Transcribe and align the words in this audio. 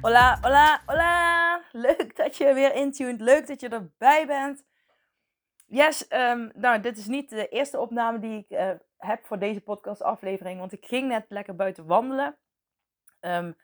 Hola, 0.00 0.38
hola, 0.40 0.82
hola! 0.86 1.62
Leuk 1.72 2.16
dat 2.16 2.36
je 2.36 2.54
weer 2.54 2.74
intuned. 2.74 3.20
Leuk 3.20 3.46
dat 3.46 3.60
je 3.60 3.68
erbij 3.68 4.26
bent. 4.26 4.64
Yes, 5.66 6.12
um, 6.12 6.50
nou, 6.54 6.80
dit 6.80 6.96
is 6.96 7.06
niet 7.06 7.30
de 7.30 7.48
eerste 7.48 7.78
opname 7.78 8.18
die 8.18 8.38
ik 8.38 8.50
uh, 8.50 8.70
heb 8.96 9.26
voor 9.26 9.38
deze 9.38 9.60
podcastaflevering. 9.60 10.58
Want 10.58 10.72
ik 10.72 10.86
ging 10.86 11.08
net 11.08 11.24
lekker 11.28 11.56
buiten 11.56 11.86
wandelen. 11.86 12.38
Um, 13.20 13.56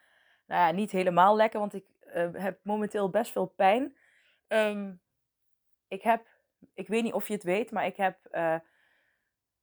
nou 0.47 0.67
ja, 0.67 0.71
niet 0.71 0.91
helemaal 0.91 1.37
lekker, 1.37 1.61
want 1.61 1.75
ik 1.75 1.87
uh, 2.15 2.29
heb 2.33 2.59
momenteel 2.63 3.11
best 3.11 3.33
veel 3.33 3.47
pijn. 3.47 3.97
Um, 4.49 5.01
ik 5.89 6.03
heb, 6.03 6.27
ik 6.75 6.89
weet 6.89 7.03
niet 7.03 7.13
of 7.13 7.29
je 7.29 7.35
het 7.35 7.43
weet, 7.43 7.71
maar 7.71 7.87
ik 7.87 7.97
heb 7.97 8.19
uh, 8.31 8.57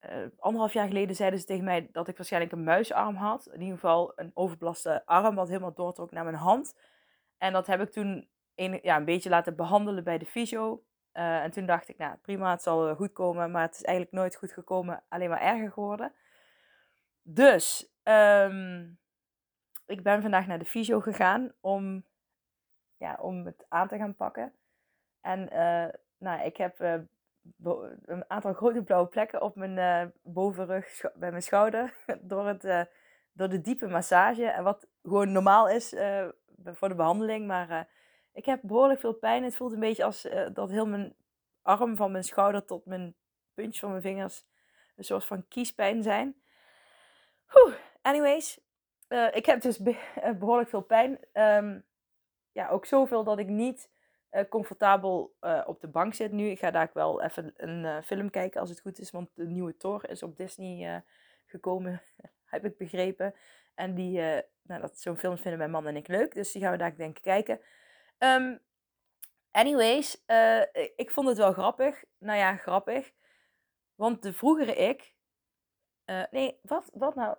uh, 0.09 0.27
anderhalf 0.39 0.73
jaar 0.73 0.87
geleden 0.87 1.15
zeiden 1.15 1.39
ze 1.39 1.45
tegen 1.45 1.63
mij 1.63 1.89
dat 1.91 2.07
ik 2.07 2.17
waarschijnlijk 2.17 2.51
een 2.51 2.63
muisarm 2.63 3.15
had. 3.15 3.47
In 3.47 3.59
ieder 3.61 3.73
geval 3.75 4.11
een 4.15 4.31
overbelaste 4.33 5.05
arm, 5.05 5.35
wat 5.35 5.47
helemaal 5.47 5.73
doortrok 5.73 6.11
naar 6.11 6.23
mijn 6.23 6.35
hand. 6.35 6.75
En 7.38 7.53
dat 7.53 7.67
heb 7.67 7.81
ik 7.81 7.91
toen 7.91 8.30
een, 8.55 8.80
ja, 8.81 8.95
een 8.97 9.05
beetje 9.05 9.30
laten 9.30 9.55
behandelen 9.55 10.03
bij 10.03 10.17
de 10.17 10.25
fysio. 10.25 10.83
Uh, 11.13 11.43
en 11.43 11.52
toen 11.52 11.66
dacht 11.66 11.89
ik, 11.89 11.97
nou 11.97 12.17
prima, 12.17 12.52
het 12.52 12.61
zal 12.61 12.95
goed 12.95 13.13
komen. 13.13 13.52
Maar 13.52 13.61
het 13.61 13.75
is 13.75 13.83
eigenlijk 13.83 14.16
nooit 14.16 14.35
goed 14.35 14.52
gekomen, 14.52 15.03
alleen 15.09 15.30
maar 15.30 15.41
erger 15.41 15.71
geworden. 15.71 16.13
Dus, 17.21 17.93
um, 18.03 18.99
ik 19.86 20.03
ben 20.03 20.21
vandaag 20.21 20.47
naar 20.47 20.59
de 20.59 20.65
fysio 20.65 20.99
gegaan 20.99 21.53
om, 21.59 22.05
ja, 22.97 23.17
om 23.19 23.45
het 23.45 23.65
aan 23.67 23.88
te 23.88 23.97
gaan 23.97 24.15
pakken. 24.15 24.53
En 25.21 25.39
uh, 25.53 25.88
nou, 26.17 26.45
ik 26.45 26.58
heb 26.58 27.05
een 28.06 28.23
aantal 28.28 28.53
grote 28.53 28.84
blauwe 28.84 29.08
plekken 29.08 29.42
op 29.42 29.56
mijn 29.56 29.78
uh, 29.78 30.11
bovenrug, 30.23 31.02
bij 31.16 31.30
mijn 31.30 31.42
schouder, 31.42 31.94
door, 32.22 32.48
het, 32.48 32.64
uh, 32.64 32.81
door 33.31 33.50
de 33.50 33.61
diepe 33.61 33.88
massage. 33.88 34.45
En 34.45 34.64
wat 34.64 34.88
gewoon 35.03 35.31
normaal 35.31 35.70
is 35.70 35.94
uh, 35.94 36.28
voor 36.66 36.89
de 36.89 36.95
behandeling. 36.95 37.48
Maar 37.48 37.89
ik 38.33 38.45
heb 38.45 38.59
behoorlijk 38.64 39.00
veel 39.00 39.14
pijn. 39.14 39.44
Het 39.44 39.56
voelt 39.56 39.73
een 39.73 39.80
beetje 39.80 40.03
als 40.03 40.28
dat 40.53 40.70
heel 40.70 40.88
mijn 40.88 41.16
arm 41.61 41.95
van 41.95 42.11
mijn 42.11 42.23
schouder 42.23 42.66
tot 42.66 42.86
mijn 42.86 43.16
puntje 43.53 43.80
van 43.80 43.89
mijn 43.89 44.02
vingers 44.02 44.45
een 44.95 45.03
soort 45.03 45.26
van 45.26 45.48
kiespijn 45.48 46.03
zijn. 46.03 46.42
Anyways, 48.02 48.59
ik 49.31 49.45
heb 49.45 49.61
dus 49.61 49.80
be 49.80 49.95
behoorlijk 50.39 50.70
veel 50.70 50.81
pijn. 50.81 51.20
Um, 51.33 51.86
ja, 52.52 52.70
ook 52.70 52.86
zoveel 52.86 53.23
dat 53.23 53.39
ik 53.39 53.48
niet 53.48 53.89
uh, 54.31 54.41
comfortabel 54.49 55.35
uh, 55.41 55.63
op 55.65 55.79
de 55.79 55.87
bank 55.87 56.13
zit 56.13 56.31
nu. 56.31 56.49
Ik 56.49 56.59
ga 56.59 56.71
daar 56.71 56.89
wel 56.93 57.21
even 57.21 57.53
een 57.57 57.83
uh, 57.83 58.01
film 58.01 58.29
kijken 58.29 58.59
als 58.59 58.69
het 58.69 58.81
goed 58.81 58.99
is, 58.99 59.11
want 59.11 59.29
de 59.33 59.47
nieuwe 59.47 59.77
Thor 59.77 60.09
is 60.09 60.23
op 60.23 60.37
Disney 60.37 61.03
gekomen, 61.45 62.01
heb 62.53 62.65
ik 62.65 62.77
begrepen. 62.77 63.35
En 63.75 63.95
die, 63.95 64.19
nou, 64.61 64.81
dat, 64.81 64.99
zo'n 64.99 65.17
film 65.17 65.37
vinden 65.37 65.57
mijn 65.57 65.71
man 65.71 65.87
en 65.87 65.95
ik 65.95 66.07
leuk, 66.07 66.33
dus 66.33 66.52
die 66.52 66.61
gaan 66.61 66.71
we 66.71 66.77
daar 66.77 66.95
denk 66.95 67.17
ik 67.17 67.23
kijken. 67.23 67.59
Um, 68.17 68.59
anyways, 69.52 70.23
ik 70.95 71.11
vond 71.11 71.27
het 71.27 71.37
wel 71.37 71.53
grappig. 71.53 72.03
Nou 72.17 72.37
ja, 72.37 72.55
grappig. 72.55 73.11
Want 73.95 74.21
de 74.21 74.33
vroegere 74.33 74.75
ik. 74.75 75.15
nee, 76.31 76.59
wat, 76.61 76.89
wat 76.93 77.15
nou? 77.15 77.37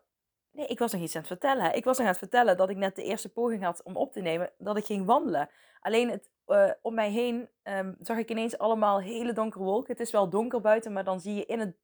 Nee, 0.53 0.67
ik 0.67 0.79
was 0.79 0.93
nog 0.93 1.03
iets 1.03 1.15
aan 1.15 1.21
het 1.21 1.31
vertellen. 1.31 1.75
Ik 1.75 1.85
was 1.85 1.97
nog 1.97 2.07
aan 2.07 2.13
het 2.13 2.23
vertellen 2.23 2.57
dat 2.57 2.71
ik 2.71 2.77
net 2.77 2.97
de 2.97 3.03
eerste 3.03 3.33
poging 3.33 3.63
had 3.63 3.83
om 3.83 3.97
op 3.97 4.13
te 4.13 4.21
nemen 4.21 4.53
dat 4.59 4.77
ik 4.77 4.85
ging 4.85 5.07
wandelen. 5.07 5.51
Alleen 5.81 6.11
het, 6.11 6.31
uh, 6.53 6.71
om 6.83 6.95
mij 6.95 7.11
heen 7.11 7.49
um, 7.63 7.97
zag 8.01 8.17
ik 8.19 8.31
ineens 8.31 8.59
allemaal 8.59 9.01
hele 9.01 9.33
donkere 9.33 9.65
wolken. 9.65 9.93
Het 9.93 10.01
is 10.01 10.13
wel 10.13 10.29
donker 10.29 10.61
buiten, 10.61 10.93
maar 10.93 11.05
dan 11.05 11.21
zie 11.21 11.35
je 11.35 11.47
in 11.47 11.61
het 11.61 11.77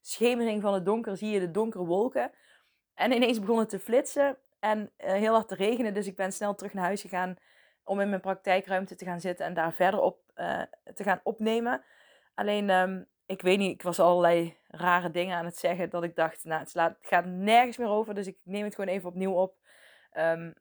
schemering 0.00 0.62
van 0.62 0.74
het 0.74 0.84
donker 0.84 1.16
zie 1.16 1.30
je 1.30 1.40
de 1.40 1.50
donkere 1.50 1.84
wolken. 1.84 2.30
En 2.94 3.12
ineens 3.12 3.40
begon 3.40 3.58
het 3.58 3.68
te 3.68 3.78
flitsen 3.78 4.38
en 4.58 4.92
uh, 4.98 5.12
heel 5.12 5.32
hard 5.32 5.48
te 5.48 5.54
regenen. 5.54 5.94
Dus 5.94 6.06
ik 6.06 6.16
ben 6.16 6.32
snel 6.32 6.54
terug 6.54 6.72
naar 6.72 6.84
huis 6.84 7.00
gegaan 7.00 7.36
om 7.84 8.00
in 8.00 8.08
mijn 8.08 8.20
praktijkruimte 8.20 8.94
te 8.94 9.04
gaan 9.04 9.20
zitten 9.20 9.46
en 9.46 9.54
daar 9.54 9.72
verder 9.72 10.00
op 10.00 10.18
uh, 10.36 10.62
te 10.94 11.02
gaan 11.02 11.20
opnemen. 11.22 11.84
Alleen 12.34 12.70
um, 12.70 13.08
ik 13.26 13.42
weet 13.42 13.58
niet, 13.58 13.72
ik 13.72 13.82
was 13.82 14.00
allerlei 14.00 14.56
rare 14.68 15.10
dingen 15.10 15.36
aan 15.36 15.44
het 15.44 15.56
zeggen 15.56 15.90
dat 15.90 16.02
ik 16.02 16.16
dacht, 16.16 16.44
nou, 16.44 16.60
het, 16.60 16.96
gaat 17.00 17.24
nergens 17.26 17.76
meer 17.76 17.88
over, 17.88 18.14
dus 18.14 18.26
ik 18.26 18.38
neem 18.42 18.64
het 18.64 18.74
gewoon 18.74 18.90
even 18.90 19.08
opnieuw 19.08 19.32
op. 19.32 19.56
Um, 20.18 20.54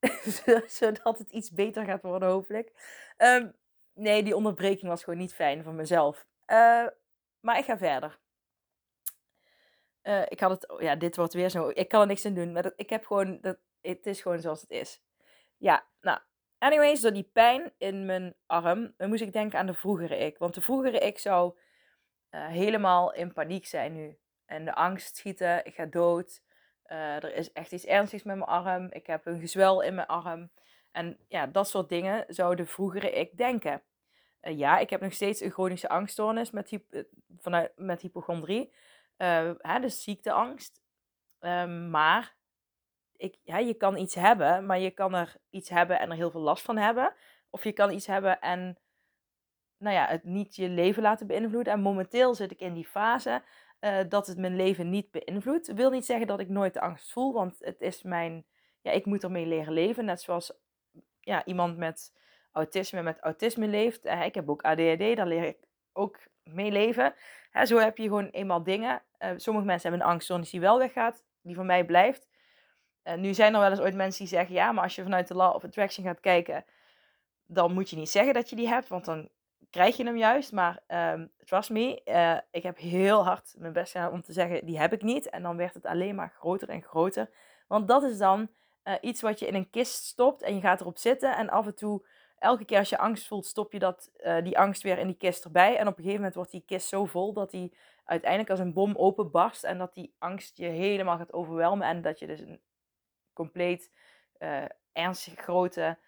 zodat 0.78 1.18
het 1.18 1.30
iets 1.30 1.50
beter 1.50 1.84
gaat 1.84 2.02
worden, 2.02 2.28
hopelijk. 2.28 2.72
Um, 3.18 3.52
nee, 3.94 4.22
die 4.22 4.36
onderbreking 4.36 4.90
was 4.90 5.04
gewoon 5.04 5.18
niet 5.18 5.34
fijn 5.34 5.62
voor 5.62 5.72
mezelf. 5.72 6.26
Uh, 6.46 6.86
maar 7.40 7.58
ik 7.58 7.64
ga 7.64 7.78
verder. 7.78 8.18
Uh, 10.02 10.22
ik 10.28 10.40
had 10.40 10.50
het, 10.50 10.80
ja, 10.82 10.96
dit 10.96 11.16
wordt 11.16 11.32
weer 11.32 11.48
zo. 11.48 11.68
Ik 11.74 11.88
kan 11.88 12.00
er 12.00 12.06
niks 12.06 12.26
aan 12.26 12.34
doen, 12.34 12.52
maar 12.52 12.72
ik 12.76 12.90
heb 12.90 13.06
gewoon, 13.06 13.38
dat, 13.40 13.58
het 13.80 14.06
is 14.06 14.20
gewoon 14.20 14.40
zoals 14.40 14.60
het 14.60 14.70
is. 14.70 15.02
Ja, 15.56 15.86
nou, 16.00 16.18
anyways, 16.58 17.00
door 17.00 17.12
die 17.12 17.30
pijn 17.32 17.72
in 17.78 18.06
mijn 18.06 18.34
arm, 18.46 18.94
moest 18.96 19.22
ik 19.22 19.32
denken 19.32 19.58
aan 19.58 19.66
de 19.66 19.74
vroegere 19.74 20.16
ik. 20.16 20.38
Want 20.38 20.54
de 20.54 20.60
vroegere 20.60 20.98
ik 20.98 21.18
zou 21.18 21.58
uh, 22.30 22.46
helemaal 22.46 23.12
in 23.12 23.32
paniek 23.32 23.66
zijn 23.66 23.92
nu. 23.92 24.18
En 24.46 24.64
de 24.64 24.74
angst 24.74 25.16
schieten, 25.16 25.64
ik 25.64 25.74
ga 25.74 25.86
dood. 25.86 26.42
Uh, 26.92 27.24
er 27.24 27.34
is 27.34 27.52
echt 27.52 27.72
iets 27.72 27.84
ernstigs 27.84 28.22
met 28.22 28.36
mijn 28.36 28.48
arm. 28.48 28.86
Ik 28.90 29.06
heb 29.06 29.26
een 29.26 29.40
gezwel 29.40 29.80
in 29.80 29.94
mijn 29.94 30.06
arm. 30.06 30.50
En 30.90 31.18
ja, 31.28 31.46
dat 31.46 31.68
soort 31.68 31.88
dingen 31.88 32.24
zou 32.28 32.54
de 32.56 32.66
vroegere 32.66 33.10
ik 33.10 33.36
denken. 33.36 33.82
Uh, 34.42 34.58
ja, 34.58 34.78
ik 34.78 34.90
heb 34.90 35.00
nog 35.00 35.12
steeds 35.12 35.40
een 35.40 35.50
chronische 35.50 35.88
angststoornis 35.88 36.50
met, 36.50 36.68
hyp 36.68 37.04
vanuit, 37.38 37.72
met 37.76 38.00
hypochondrie. 38.00 38.72
hè, 39.16 39.80
dus 39.80 40.02
ziekteangst. 40.02 40.80
Ehm, 41.38 41.90
maar 41.90 42.36
ik, 43.16 43.36
ja, 43.42 43.58
je 43.58 43.74
kan 43.74 43.96
iets 43.96 44.14
hebben, 44.14 44.66
maar 44.66 44.78
je 44.78 44.90
kan 44.90 45.14
er 45.14 45.36
iets 45.50 45.68
hebben 45.68 46.00
en 46.00 46.10
er 46.10 46.16
heel 46.16 46.30
veel 46.30 46.40
last 46.40 46.64
van 46.64 46.76
hebben. 46.76 47.14
Of 47.50 47.64
je 47.64 47.72
kan 47.72 47.92
iets 47.92 48.06
hebben 48.06 48.40
en 48.40 48.78
nou 49.80 49.94
ja, 49.94 50.06
het 50.06 50.24
niet 50.24 50.56
je 50.56 50.68
leven 50.68 51.02
laten 51.02 51.26
beïnvloeden. 51.26 51.72
En 51.72 51.80
momenteel 51.80 52.34
zit 52.34 52.50
ik 52.50 52.60
in 52.60 52.74
die 52.74 52.86
fase 52.86 53.42
uh, 53.80 53.98
dat 54.08 54.26
het 54.26 54.38
mijn 54.38 54.56
leven 54.56 54.90
niet 54.90 55.10
beïnvloedt. 55.10 55.66
Dat 55.66 55.76
wil 55.76 55.90
niet 55.90 56.04
zeggen 56.04 56.26
dat 56.26 56.40
ik 56.40 56.48
nooit 56.48 56.74
de 56.74 56.80
angst 56.80 57.12
voel, 57.12 57.32
want 57.32 57.56
het 57.58 57.80
is 57.80 58.02
mijn, 58.02 58.44
ja, 58.80 58.90
ik 58.90 59.06
moet 59.06 59.22
ermee 59.22 59.46
leren 59.46 59.72
leven. 59.72 60.04
Net 60.04 60.20
zoals 60.20 60.52
ja, 61.20 61.44
iemand 61.44 61.76
met 61.76 62.12
autisme 62.52 63.02
met 63.02 63.20
autisme 63.20 63.66
leeft. 63.66 64.04
Ik 64.04 64.34
heb 64.34 64.50
ook 64.50 64.62
ADHD, 64.62 65.16
daar 65.16 65.26
leer 65.26 65.44
ik 65.44 65.58
ook 65.92 66.18
mee 66.44 66.70
leven. 66.70 67.14
Zo 67.64 67.78
heb 67.78 67.96
je 67.96 68.02
gewoon 68.02 68.28
eenmaal 68.28 68.62
dingen. 68.62 69.02
Uh, 69.18 69.30
sommige 69.36 69.66
mensen 69.66 69.88
hebben 69.88 70.06
een 70.06 70.12
angststoornis 70.12 70.50
die 70.50 70.60
wel 70.60 70.78
weggaat, 70.78 71.24
die 71.42 71.54
van 71.54 71.66
mij 71.66 71.84
blijft. 71.84 72.28
nu 73.16 73.34
zijn 73.34 73.54
er 73.54 73.60
wel 73.60 73.70
eens 73.70 73.80
ooit 73.80 73.94
mensen 73.94 74.18
die 74.18 74.36
zeggen, 74.36 74.54
ja, 74.54 74.72
maar 74.72 74.82
als 74.82 74.94
je 74.94 75.02
vanuit 75.02 75.28
de 75.28 75.34
law 75.34 75.54
of 75.54 75.64
attraction 75.64 76.06
gaat 76.06 76.20
kijken, 76.20 76.64
dan 77.46 77.72
moet 77.72 77.90
je 77.90 77.96
niet 77.96 78.10
zeggen 78.10 78.34
dat 78.34 78.50
je 78.50 78.56
die 78.56 78.68
hebt, 78.68 78.88
want 78.88 79.04
dan 79.04 79.28
krijg 79.70 79.96
je 79.96 80.04
hem 80.04 80.16
juist. 80.16 80.52
Maar 80.52 80.82
um, 80.88 81.32
trust 81.44 81.70
me, 81.70 82.00
uh, 82.04 82.38
ik 82.50 82.62
heb 82.62 82.78
heel 82.78 83.24
hard 83.24 83.54
mijn 83.58 83.72
best 83.72 83.92
gedaan 83.92 84.12
om 84.12 84.22
te 84.22 84.32
zeggen, 84.32 84.66
die 84.66 84.78
heb 84.78 84.92
ik 84.92 85.02
niet. 85.02 85.28
En 85.28 85.42
dan 85.42 85.56
werd 85.56 85.74
het 85.74 85.86
alleen 85.86 86.14
maar 86.14 86.32
groter 86.38 86.68
en 86.68 86.82
groter. 86.82 87.30
Want 87.68 87.88
dat 87.88 88.02
is 88.02 88.18
dan 88.18 88.50
uh, 88.84 88.94
iets 89.00 89.20
wat 89.20 89.38
je 89.38 89.46
in 89.46 89.54
een 89.54 89.70
kist 89.70 90.04
stopt 90.04 90.42
en 90.42 90.54
je 90.54 90.60
gaat 90.60 90.80
erop 90.80 90.98
zitten. 90.98 91.36
En 91.36 91.48
af 91.48 91.66
en 91.66 91.74
toe, 91.74 92.06
elke 92.38 92.64
keer 92.64 92.78
als 92.78 92.88
je 92.88 92.98
angst 92.98 93.26
voelt, 93.26 93.46
stop 93.46 93.72
je 93.72 93.78
dat, 93.78 94.10
uh, 94.16 94.42
die 94.42 94.58
angst 94.58 94.82
weer 94.82 94.98
in 94.98 95.06
die 95.06 95.16
kist 95.16 95.44
erbij. 95.44 95.76
En 95.76 95.86
op 95.86 95.92
een 95.92 95.94
gegeven 95.94 96.16
moment 96.16 96.34
wordt 96.34 96.50
die 96.50 96.64
kist 96.66 96.88
zo 96.88 97.04
vol 97.04 97.32
dat 97.32 97.50
die 97.50 97.76
uiteindelijk 98.04 98.50
als 98.50 98.60
een 98.60 98.72
bom 98.72 98.96
openbarst. 98.96 99.64
En 99.64 99.78
dat 99.78 99.94
die 99.94 100.14
angst 100.18 100.56
je 100.56 100.66
helemaal 100.66 101.16
gaat 101.16 101.32
overwelmen. 101.32 101.86
En 101.86 102.02
dat 102.02 102.18
je 102.18 102.26
dus 102.26 102.40
een 102.40 102.60
compleet 103.32 103.90
ernstig 104.92 105.34
grote 105.34 105.98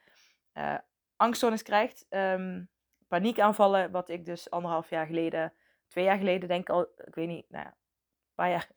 angststoornis 1.17 1.63
krijgt. 1.63 2.07
Um, 2.11 2.69
paniekaanvallen, 3.13 3.91
wat 3.91 4.09
ik 4.09 4.25
dus 4.25 4.51
anderhalf 4.51 4.91
jaar 4.91 5.07
geleden, 5.07 5.53
twee 5.89 6.05
jaar 6.05 6.19
geleden 6.19 6.49
denk 6.49 6.61
ik 6.61 6.75
al, 6.75 6.83
ik 6.83 7.15
weet 7.15 7.29
niet, 7.29 7.51
nou 7.51 7.65
ja, 7.65 7.71
een 7.71 8.35
paar 8.35 8.51
jaar, 8.51 8.69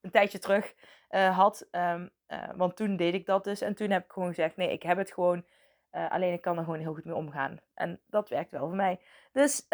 een 0.00 0.10
tijdje 0.10 0.38
terug 0.38 0.74
uh, 1.10 1.36
had. 1.38 1.68
Um, 1.70 2.10
uh, 2.28 2.48
want 2.56 2.76
toen 2.76 2.96
deed 2.96 3.14
ik 3.14 3.26
dat 3.26 3.44
dus 3.44 3.60
en 3.60 3.74
toen 3.74 3.90
heb 3.90 4.04
ik 4.04 4.12
gewoon 4.12 4.28
gezegd, 4.28 4.56
nee, 4.56 4.72
ik 4.72 4.82
heb 4.82 4.98
het 4.98 5.12
gewoon, 5.12 5.44
uh, 5.92 6.10
alleen 6.10 6.32
ik 6.32 6.40
kan 6.40 6.58
er 6.58 6.64
gewoon 6.64 6.78
heel 6.78 6.94
goed 6.94 7.04
mee 7.04 7.14
omgaan. 7.14 7.60
En 7.74 8.00
dat 8.06 8.28
werkt 8.28 8.50
wel 8.50 8.66
voor 8.66 8.76
mij. 8.76 9.00
Dus 9.32 9.68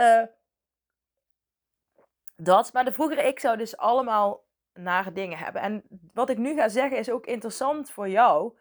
dat, 2.37 2.73
maar 2.73 2.85
de 2.85 2.93
vroegere 2.93 3.23
ik 3.23 3.41
zou 3.41 3.57
dus 3.57 3.77
allemaal 3.77 4.45
nare 4.73 5.13
dingen 5.13 5.39
hebben. 5.39 5.63
En 5.63 5.83
wat 6.13 6.31
ik 6.31 6.39
nu 6.39 6.55
ga 6.55 6.69
zeggen 6.69 6.99
is 6.99 7.11
ook 7.11 7.27
interessant 7.27 7.91
voor 7.91 8.09
jou, 8.09 8.59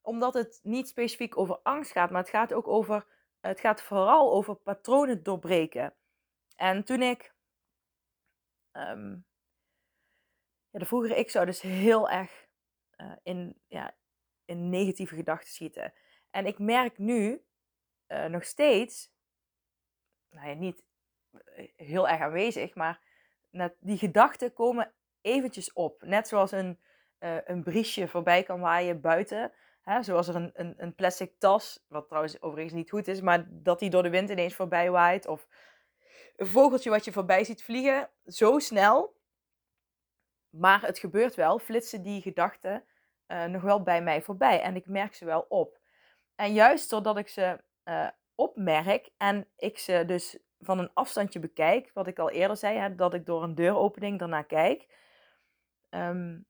omdat 0.00 0.34
het 0.34 0.60
niet 0.62 0.88
specifiek 0.88 1.38
over 1.38 1.58
angst 1.62 1.92
gaat, 1.92 2.10
maar 2.10 2.20
het 2.20 2.30
gaat 2.30 2.52
ook 2.52 2.68
over, 2.68 3.06
het 3.46 3.60
gaat 3.60 3.82
vooral 3.82 4.32
over 4.32 4.54
patronen 4.54 5.22
doorbreken. 5.22 5.94
En 6.56 6.84
toen 6.84 7.02
ik, 7.02 7.34
um, 8.72 9.26
ja, 10.70 10.78
de 10.78 10.86
vroegere 10.86 11.16
ik 11.16 11.30
zou 11.30 11.46
dus 11.46 11.60
heel 11.60 12.10
erg 12.10 12.46
uh, 12.96 13.12
in, 13.22 13.60
ja, 13.66 13.96
in 14.44 14.68
negatieve 14.68 15.14
gedachten 15.14 15.50
schieten. 15.50 15.92
En 16.30 16.46
ik 16.46 16.58
merk 16.58 16.98
nu 16.98 17.44
uh, 18.08 18.24
nog 18.24 18.44
steeds, 18.44 19.12
nou 20.30 20.48
ja, 20.48 20.54
niet 20.54 20.84
eh, 21.30 21.68
heel 21.76 22.08
erg 22.08 22.20
aanwezig, 22.20 22.74
maar 22.74 23.00
net 23.50 23.76
die 23.80 23.98
gedachten 23.98 24.52
komen 24.52 24.94
eventjes 25.20 25.72
op. 25.72 26.02
Net 26.02 26.28
zoals 26.28 26.52
een, 26.52 26.80
een 27.18 27.62
briesje 27.62 28.08
voorbij 28.08 28.42
kan 28.42 28.60
waaien 28.60 29.00
buiten. 29.00 29.52
Hè, 29.86 30.02
zoals 30.02 30.28
er 30.28 30.34
een, 30.34 30.50
een, 30.54 30.74
een, 30.76 30.94
plastic 30.94 31.38
tas, 31.38 31.84
wat 31.88 32.06
trouwens 32.06 32.42
overigens 32.42 32.74
niet 32.74 32.90
goed 32.90 33.08
is, 33.08 33.20
maar 33.20 33.46
dat 33.48 33.78
die 33.78 33.90
door 33.90 34.02
de 34.02 34.10
wind 34.10 34.30
ineens 34.30 34.54
voorbij 34.54 34.90
waait. 34.90 35.26
Of 35.26 35.48
een 36.36 36.46
vogeltje 36.46 36.90
wat 36.90 37.04
je 37.04 37.12
voorbij 37.12 37.44
ziet 37.44 37.62
vliegen, 37.62 38.10
zo 38.26 38.58
snel. 38.58 39.16
Maar 40.50 40.82
het 40.82 40.98
gebeurt 40.98 41.34
wel, 41.34 41.58
flitsen 41.58 42.02
die 42.02 42.22
gedachten 42.22 42.84
uh, 43.28 43.44
nog 43.44 43.62
wel 43.62 43.82
bij 43.82 44.02
mij 44.02 44.22
voorbij. 44.22 44.60
En 44.60 44.76
ik 44.76 44.86
merk 44.86 45.14
ze 45.14 45.24
wel 45.24 45.46
op. 45.48 45.78
En 46.34 46.52
juist 46.52 46.90
doordat 46.90 47.18
ik 47.18 47.28
ze 47.28 47.60
uh, 47.84 48.08
opmerk 48.34 49.10
en 49.16 49.48
ik 49.56 49.78
ze 49.78 50.02
dus 50.06 50.38
van 50.60 50.78
een 50.78 50.90
afstandje 50.94 51.38
bekijk, 51.38 51.90
wat 51.94 52.06
ik 52.06 52.18
al 52.18 52.30
eerder 52.30 52.56
zei, 52.56 52.78
hè, 52.78 52.94
dat 52.94 53.14
ik 53.14 53.26
door 53.26 53.42
een 53.42 53.54
deuropening 53.54 54.18
daarnaar 54.18 54.46
kijk, 54.46 54.86
um, 55.90 56.46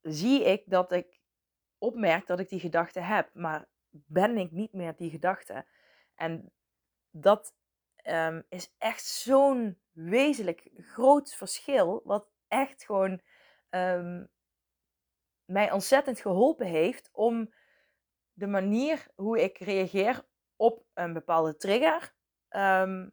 zie 0.00 0.44
ik 0.44 0.62
dat 0.66 0.92
ik 0.92 1.22
opmerk 1.84 2.26
dat 2.26 2.40
ik 2.40 2.48
die 2.48 2.60
gedachte 2.60 3.00
heb, 3.00 3.30
maar 3.34 3.68
ben 3.90 4.36
ik 4.36 4.50
niet 4.50 4.72
meer 4.72 4.96
die 4.96 5.10
gedachte. 5.10 5.66
En 6.14 6.52
dat 7.10 7.54
um, 8.06 8.44
is 8.48 8.74
echt 8.78 9.04
zo'n 9.04 9.78
wezenlijk 9.92 10.70
groot 10.76 11.34
verschil, 11.34 12.00
wat 12.04 12.28
echt 12.48 12.84
gewoon 12.84 13.20
um, 13.70 14.28
mij 15.44 15.72
ontzettend 15.72 16.20
geholpen 16.20 16.66
heeft 16.66 17.10
om 17.12 17.54
de 18.32 18.46
manier 18.46 19.06
hoe 19.14 19.42
ik 19.42 19.58
reageer 19.58 20.24
op 20.56 20.84
een 20.94 21.12
bepaalde 21.12 21.56
trigger, 21.56 22.14
um, 22.50 23.12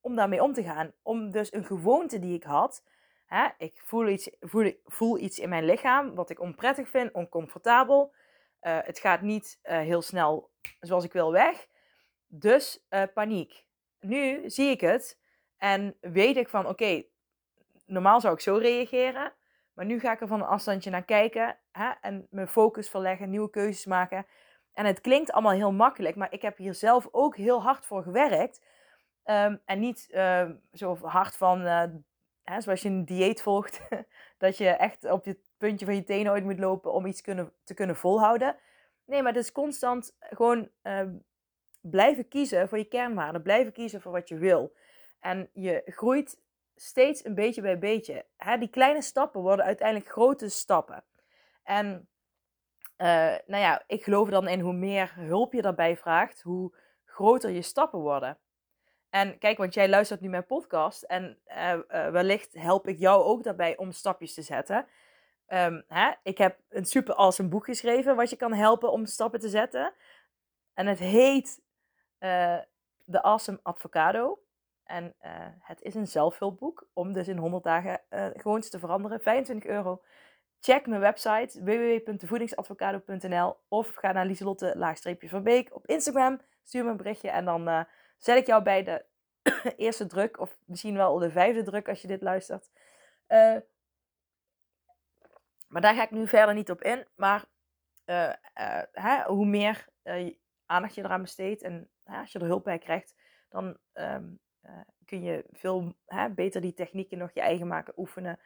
om 0.00 0.16
daarmee 0.16 0.42
om 0.42 0.52
te 0.52 0.62
gaan. 0.62 0.92
Om 1.02 1.30
dus 1.30 1.52
een 1.52 1.64
gewoonte 1.64 2.18
die 2.18 2.34
ik 2.34 2.44
had, 2.44 2.82
hè, 3.26 3.48
ik 3.58 3.80
voel 3.84 4.08
iets, 4.08 4.30
voel, 4.40 4.80
voel 4.84 5.18
iets 5.18 5.38
in 5.38 5.48
mijn 5.48 5.64
lichaam 5.64 6.14
wat 6.14 6.30
ik 6.30 6.40
onprettig 6.40 6.88
vind, 6.88 7.12
oncomfortabel. 7.12 8.14
Uh, 8.60 8.78
het 8.82 8.98
gaat 8.98 9.20
niet 9.20 9.58
uh, 9.62 9.78
heel 9.78 10.02
snel 10.02 10.50
zoals 10.80 11.04
ik 11.04 11.12
wil 11.12 11.32
weg. 11.32 11.66
Dus 12.26 12.86
uh, 12.90 13.02
paniek. 13.14 13.66
Nu 14.00 14.50
zie 14.50 14.70
ik 14.70 14.80
het 14.80 15.20
en 15.56 15.96
weet 16.00 16.36
ik 16.36 16.48
van 16.48 16.66
oké, 16.66 17.04
normaal 17.86 18.20
zou 18.20 18.34
ik 18.34 18.40
zo 18.40 18.56
reageren. 18.56 19.32
Maar 19.72 19.84
nu 19.84 20.00
ga 20.00 20.12
ik 20.12 20.20
er 20.20 20.26
van 20.26 20.40
een 20.40 20.46
afstandje 20.46 20.90
naar 20.90 21.04
kijken 21.04 21.58
hè, 21.72 21.90
en 22.00 22.26
mijn 22.30 22.48
focus 22.48 22.90
verleggen, 22.90 23.30
nieuwe 23.30 23.50
keuzes 23.50 23.86
maken. 23.86 24.26
En 24.72 24.84
het 24.84 25.00
klinkt 25.00 25.32
allemaal 25.32 25.52
heel 25.52 25.72
makkelijk, 25.72 26.16
maar 26.16 26.32
ik 26.32 26.42
heb 26.42 26.56
hier 26.56 26.74
zelf 26.74 27.08
ook 27.10 27.36
heel 27.36 27.62
hard 27.62 27.86
voor 27.86 28.02
gewerkt. 28.02 28.64
Um, 29.24 29.62
en 29.64 29.78
niet 29.78 30.00
zo 30.72 30.96
hard 31.02 31.36
van, 31.36 31.66
hè, 32.50 32.60
zoals 32.60 32.82
je 32.82 32.88
een 32.88 33.04
dieet 33.04 33.42
volgt, 33.42 33.80
dat 34.38 34.56
je 34.56 34.68
echt 34.68 35.10
op 35.10 35.24
je 35.24 35.38
puntje 35.58 35.86
van 35.86 35.94
je 35.94 36.04
tenen 36.04 36.32
ooit 36.32 36.44
moet 36.44 36.58
lopen 36.58 36.92
om 36.92 37.06
iets 37.06 37.20
kunnen, 37.20 37.52
te 37.64 37.74
kunnen 37.74 37.96
volhouden. 37.96 38.56
Nee, 39.04 39.22
maar 39.22 39.32
het 39.32 39.42
is 39.42 39.52
constant 39.52 40.16
gewoon 40.20 40.68
uh, 40.82 41.02
blijven 41.80 42.28
kiezen 42.28 42.68
voor 42.68 42.78
je 42.78 42.84
kernwaarden, 42.84 43.42
blijven 43.42 43.72
kiezen 43.72 44.00
voor 44.00 44.12
wat 44.12 44.28
je 44.28 44.36
wil. 44.36 44.76
En 45.20 45.50
je 45.52 45.82
groeit 45.84 46.40
steeds 46.74 47.24
een 47.24 47.34
beetje 47.34 47.62
bij 47.62 47.78
beetje. 47.78 48.24
Hè, 48.36 48.58
die 48.58 48.68
kleine 48.68 49.02
stappen 49.02 49.40
worden 49.40 49.64
uiteindelijk 49.64 50.10
grote 50.10 50.48
stappen. 50.48 51.04
En 51.62 52.08
uh, 52.98 53.34
nou 53.46 53.62
ja, 53.62 53.82
ik 53.86 54.02
geloof 54.02 54.28
dan 54.28 54.48
in 54.48 54.60
hoe 54.60 54.72
meer 54.72 55.12
hulp 55.14 55.52
je 55.52 55.62
daarbij 55.62 55.96
vraagt, 55.96 56.42
hoe 56.42 56.74
groter 57.04 57.50
je 57.50 57.62
stappen 57.62 57.98
worden. 57.98 58.38
En 59.10 59.38
kijk, 59.38 59.58
want 59.58 59.74
jij 59.74 59.88
luistert 59.88 60.20
nu 60.20 60.28
mijn 60.28 60.46
podcast 60.46 61.02
en 61.02 61.38
uh, 61.48 61.72
uh, 61.72 62.10
wellicht 62.10 62.54
help 62.54 62.88
ik 62.88 62.98
jou 62.98 63.22
ook 63.22 63.42
daarbij 63.42 63.76
om 63.76 63.92
stapjes 63.92 64.34
te 64.34 64.42
zetten. 64.42 64.86
Um, 65.48 65.84
hè? 65.88 66.10
Ik 66.22 66.38
heb 66.38 66.58
een 66.68 66.84
super 66.84 67.14
awesome 67.14 67.48
boek 67.48 67.64
geschreven 67.64 68.16
wat 68.16 68.30
je 68.30 68.36
kan 68.36 68.52
helpen 68.52 68.92
om 68.92 69.06
stappen 69.06 69.40
te 69.40 69.48
zetten. 69.48 69.94
En 70.74 70.86
het 70.86 70.98
heet 70.98 71.60
The 73.06 73.22
Awesome 73.22 73.60
Avocado. 73.62 74.40
En 74.84 75.14
het 75.60 75.82
is 75.82 75.94
een 75.94 76.06
zelfhulpboek 76.06 76.88
om 76.92 77.12
dus 77.12 77.28
in 77.28 77.38
100 77.38 77.64
dagen 77.64 78.00
gewoontes 78.36 78.70
te 78.70 78.78
veranderen. 78.78 79.20
25 79.20 79.70
euro. 79.70 80.02
Check 80.60 80.86
mijn 80.86 81.00
website 81.00 81.64
www.voedingsadvocado.nl 81.64 83.56
of 83.68 83.94
ga 83.94 84.12
naar 84.12 84.26
Lieselotte 84.26 84.72
laagstreepje 84.76 85.28
van 85.28 85.42
Beek 85.42 85.74
op 85.74 85.86
Instagram. 85.86 86.40
Stuur 86.62 86.84
me 86.84 86.90
een 86.90 86.96
berichtje 86.96 87.30
en 87.30 87.44
dan 87.44 87.68
uh, 87.68 87.80
zet 88.16 88.36
ik 88.36 88.46
jou 88.46 88.62
bij 88.62 88.82
de 88.82 89.04
eerste 89.76 90.06
druk 90.06 90.40
of 90.40 90.58
misschien 90.64 90.96
wel 90.96 91.18
de 91.18 91.30
vijfde 91.30 91.62
druk 91.62 91.88
als 91.88 92.00
je 92.02 92.08
dit 92.08 92.22
luistert. 92.22 92.70
Uh, 93.28 93.56
maar 95.68 95.82
daar 95.82 95.94
ga 95.94 96.02
ik 96.02 96.10
nu 96.10 96.28
verder 96.28 96.54
niet 96.54 96.70
op 96.70 96.82
in. 96.82 97.06
Maar 97.14 97.44
uh, 98.06 98.32
hè, 98.92 99.22
hoe 99.22 99.46
meer 99.46 99.88
aandacht 100.66 100.94
je 100.94 101.04
eraan 101.04 101.22
besteedt 101.22 101.62
en 101.62 101.90
als 102.04 102.32
je 102.32 102.38
er 102.38 102.46
hulp 102.46 102.64
bij 102.64 102.78
krijgt, 102.78 103.14
dan 103.48 103.76
um, 103.94 104.40
kun 105.04 105.22
je 105.22 105.44
veel 105.50 105.96
hè, 106.06 106.30
beter 106.30 106.60
die 106.60 106.74
technieken 106.74 107.18
nog 107.18 107.30
je 107.32 107.40
eigen 107.40 107.66
maken, 107.66 107.94
oefenen 107.96 108.38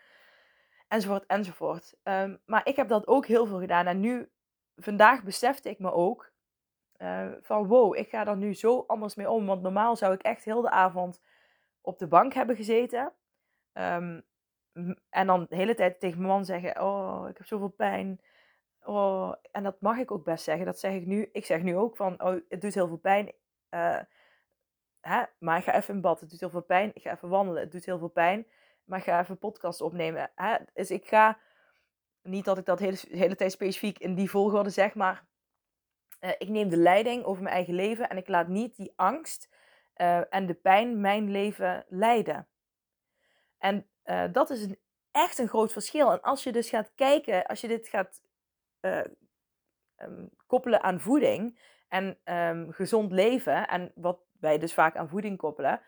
enzovoort, 0.88 1.26
enzovoort. 1.26 1.94
Um, 2.02 2.40
maar 2.44 2.66
ik 2.66 2.76
heb 2.76 2.88
dat 2.88 3.06
ook 3.06 3.26
heel 3.26 3.46
veel 3.46 3.60
gedaan. 3.60 3.86
En 3.86 4.00
nu, 4.00 4.30
vandaag 4.76 5.22
besefte 5.22 5.70
ik 5.70 5.78
me 5.78 5.92
ook 5.92 6.29
uh, 7.02 7.26
van 7.42 7.66
wow, 7.66 7.96
ik 7.96 8.08
ga 8.08 8.26
er 8.26 8.36
nu 8.36 8.54
zo 8.54 8.84
anders 8.86 9.14
mee 9.14 9.30
om. 9.30 9.46
Want 9.46 9.62
normaal 9.62 9.96
zou 9.96 10.14
ik 10.14 10.22
echt 10.22 10.44
heel 10.44 10.60
de 10.60 10.70
avond 10.70 11.20
op 11.80 11.98
de 11.98 12.06
bank 12.06 12.32
hebben 12.32 12.56
gezeten. 12.56 13.12
Um, 13.72 14.22
en 15.10 15.26
dan 15.26 15.46
de 15.48 15.56
hele 15.56 15.74
tijd 15.74 16.00
tegen 16.00 16.18
mijn 16.18 16.32
man 16.32 16.44
zeggen, 16.44 16.82
oh, 16.82 17.26
ik 17.28 17.36
heb 17.36 17.46
zoveel 17.46 17.68
pijn. 17.68 18.20
Oh, 18.82 19.32
en 19.50 19.62
dat 19.62 19.80
mag 19.80 19.98
ik 19.98 20.10
ook 20.10 20.24
best 20.24 20.44
zeggen. 20.44 20.66
Dat 20.66 20.78
zeg 20.78 20.92
ik 20.92 21.06
nu. 21.06 21.28
Ik 21.32 21.46
zeg 21.46 21.62
nu 21.62 21.76
ook 21.76 21.96
van, 21.96 22.22
oh, 22.22 22.40
het 22.48 22.60
doet 22.60 22.74
heel 22.74 22.88
veel 22.88 22.96
pijn. 22.96 23.32
Uh, 23.70 23.98
hè? 25.00 25.22
Maar 25.38 25.58
ik 25.58 25.64
ga 25.64 25.74
even 25.74 25.94
in 25.94 26.00
bad. 26.00 26.20
Het 26.20 26.30
doet 26.30 26.40
heel 26.40 26.50
veel 26.50 26.62
pijn. 26.62 26.90
Ik 26.94 27.02
ga 27.02 27.12
even 27.12 27.28
wandelen. 27.28 27.62
Het 27.62 27.72
doet 27.72 27.84
heel 27.84 27.98
veel 27.98 28.08
pijn 28.08 28.46
maar 28.90 28.98
ik 28.98 29.04
ga 29.04 29.20
even 29.20 29.38
podcast 29.38 29.80
opnemen. 29.80 30.30
Hè? 30.34 30.56
Dus 30.74 30.90
ik 30.90 31.06
ga, 31.06 31.38
niet 32.22 32.44
dat 32.44 32.58
ik 32.58 32.64
dat 32.64 32.78
de 32.78 32.84
hele, 32.84 32.98
hele 33.10 33.36
tijd 33.36 33.52
specifiek 33.52 33.98
in 33.98 34.14
die 34.14 34.30
volgorde 34.30 34.70
zeg, 34.70 34.94
maar 34.94 35.24
uh, 36.20 36.30
ik 36.38 36.48
neem 36.48 36.68
de 36.68 36.76
leiding 36.76 37.24
over 37.24 37.42
mijn 37.42 37.54
eigen 37.54 37.74
leven 37.74 38.08
en 38.08 38.16
ik 38.16 38.28
laat 38.28 38.48
niet 38.48 38.76
die 38.76 38.92
angst 38.96 39.48
uh, 39.96 40.34
en 40.34 40.46
de 40.46 40.54
pijn 40.54 41.00
mijn 41.00 41.30
leven 41.30 41.84
leiden. 41.88 42.48
En 43.58 43.86
uh, 44.04 44.24
dat 44.32 44.50
is 44.50 44.66
echt 45.10 45.38
een 45.38 45.48
groot 45.48 45.72
verschil. 45.72 46.12
En 46.12 46.20
als 46.20 46.44
je 46.44 46.52
dus 46.52 46.68
gaat 46.68 46.94
kijken, 46.94 47.46
als 47.46 47.60
je 47.60 47.68
dit 47.68 47.88
gaat 47.88 48.20
um, 48.80 50.30
koppelen 50.46 50.82
aan 50.82 51.00
voeding 51.00 51.60
en 51.88 52.18
um, 52.24 52.72
gezond 52.72 53.12
leven, 53.12 53.68
en 53.68 53.92
wat 53.94 54.20
wij 54.40 54.58
dus 54.58 54.74
vaak 54.74 54.96
aan 54.96 55.08
voeding 55.08 55.36
koppelen, 55.36 55.82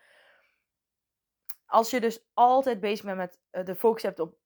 als 1.65 1.89
je 1.89 1.99
dus 1.99 2.25
altijd 2.33 2.79
bezig 2.79 3.05
bent 3.05 3.17
met 3.17 3.39
eh, 3.49 3.65
de 3.65 3.75
focus 3.75 4.03
hebt 4.03 4.19
op, 4.19 4.37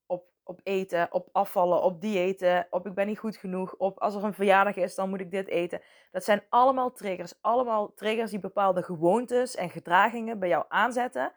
op, 0.48 0.60
eten, 0.64 1.08
op 1.12 1.30
afvallen, 1.32 1.82
op 1.82 2.02
diëten, 2.02 2.68
op 2.70 2.86
ik 2.86 2.94
ben 2.94 3.08
niet 3.08 3.20
goed 3.20 3.38
genoeg, 3.38 3.76
op 3.76 4.00
als 4.00 4.16
er 4.16 4.24
een 4.24 4.34
verjaardag 4.34 4.76
is, 4.76 4.96
dan 4.96 5.10
moet 5.10 5.20
ik 5.20 5.32
dit 5.32 5.48
eten. 5.48 5.82
Dat 6.12 6.24
zijn 6.24 6.44
allemaal 6.50 6.92
triggers. 6.92 7.34
Allemaal 7.42 7.94
triggers 7.94 8.32
die 8.32 8.40
bepaalde 8.40 8.84
gewoontes 8.84 9.56
en 9.56 9.70
gedragingen 9.70 10.40
bij 10.40 10.50
jou 10.50 10.66
aanzetten. 10.68 11.32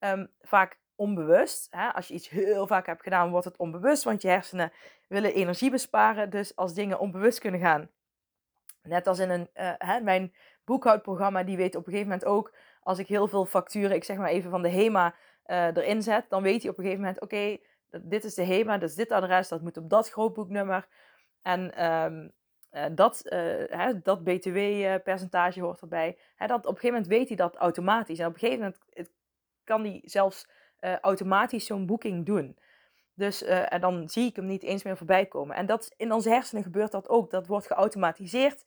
Um, 0.00 0.30
vaak 0.40 0.78
onbewust. 0.94 1.68
Hè? 1.70 1.88
Als 1.88 2.08
je 2.08 2.14
iets 2.14 2.28
heel 2.28 2.66
vaak 2.66 2.86
hebt 2.86 3.02
gedaan, 3.02 3.30
wordt 3.30 3.44
het 3.44 3.56
onbewust, 3.56 4.04
want 4.04 4.22
je 4.22 4.28
hersenen 4.28 4.72
willen 5.06 5.34
energie 5.34 5.70
besparen. 5.70 6.30
Dus 6.30 6.56
als 6.56 6.74
dingen 6.74 6.98
onbewust 6.98 7.38
kunnen 7.38 7.60
gaan, 7.60 7.90
net 8.82 9.06
als 9.06 9.18
in 9.18 9.30
een, 9.30 9.48
uh, 9.54 9.72
hè, 9.78 10.00
mijn 10.00 10.34
boekhoudprogramma, 10.64 11.42
die 11.42 11.56
weet 11.56 11.76
op 11.76 11.86
een 11.86 11.92
gegeven 11.92 12.10
moment 12.10 12.28
ook, 12.28 12.52
als 12.82 12.98
ik 12.98 13.06
heel 13.06 13.28
veel 13.28 13.46
facturen, 13.46 13.96
ik 13.96 14.04
zeg 14.04 14.16
maar 14.16 14.28
even 14.28 14.50
van 14.50 14.62
de 14.62 14.70
HEMA, 14.70 15.14
uh, 15.46 15.66
erin 15.66 16.02
zet, 16.02 16.24
dan 16.28 16.42
weet 16.42 16.62
hij 16.62 16.70
op 16.70 16.78
een 16.78 16.84
gegeven 16.84 17.04
moment: 17.04 17.22
oké, 17.22 17.58
dit 18.00 18.24
is 18.24 18.34
de 18.34 18.44
HEMA, 18.44 18.80
is 18.80 18.94
dit 18.94 19.12
adres, 19.12 19.48
dat 19.48 19.62
moet 19.62 19.76
op 19.76 19.90
dat 19.90 20.10
grootboeknummer. 20.10 20.88
En 21.42 21.84
um, 21.84 22.32
uh, 22.72 22.84
dat, 22.92 23.22
uh, 23.24 23.32
hè, 23.66 24.00
dat 24.02 24.24
BTW-percentage 24.24 25.60
hoort 25.60 25.80
erbij. 25.80 26.18
Hè, 26.34 26.46
dat, 26.46 26.58
op 26.58 26.74
een 26.74 26.80
gegeven 26.80 26.92
moment 26.92 27.06
weet 27.06 27.28
hij 27.28 27.36
dat 27.36 27.56
automatisch. 27.56 28.18
En 28.18 28.26
op 28.26 28.32
een 28.32 28.38
gegeven 28.38 28.60
moment 28.60 29.10
kan 29.64 29.84
hij 29.84 30.02
zelfs 30.04 30.48
automatisch 31.00 31.66
zo'n 31.66 31.86
boeking 31.86 32.26
doen. 32.26 32.58
Dus 33.14 33.42
en 33.42 33.80
dan 33.80 34.08
zie 34.08 34.26
ik 34.26 34.36
hem 34.36 34.46
niet 34.46 34.62
eens 34.62 34.82
meer 34.82 34.96
voorbij 34.96 35.26
komen. 35.26 35.56
En 35.56 35.66
dat, 35.66 35.94
in 35.96 36.12
onze 36.12 36.28
hersenen 36.28 36.62
gebeurt 36.62 36.92
dat 36.92 37.08
ook. 37.08 37.30
Dat 37.30 37.46
wordt 37.46 37.66
geautomatiseerd 37.66 38.64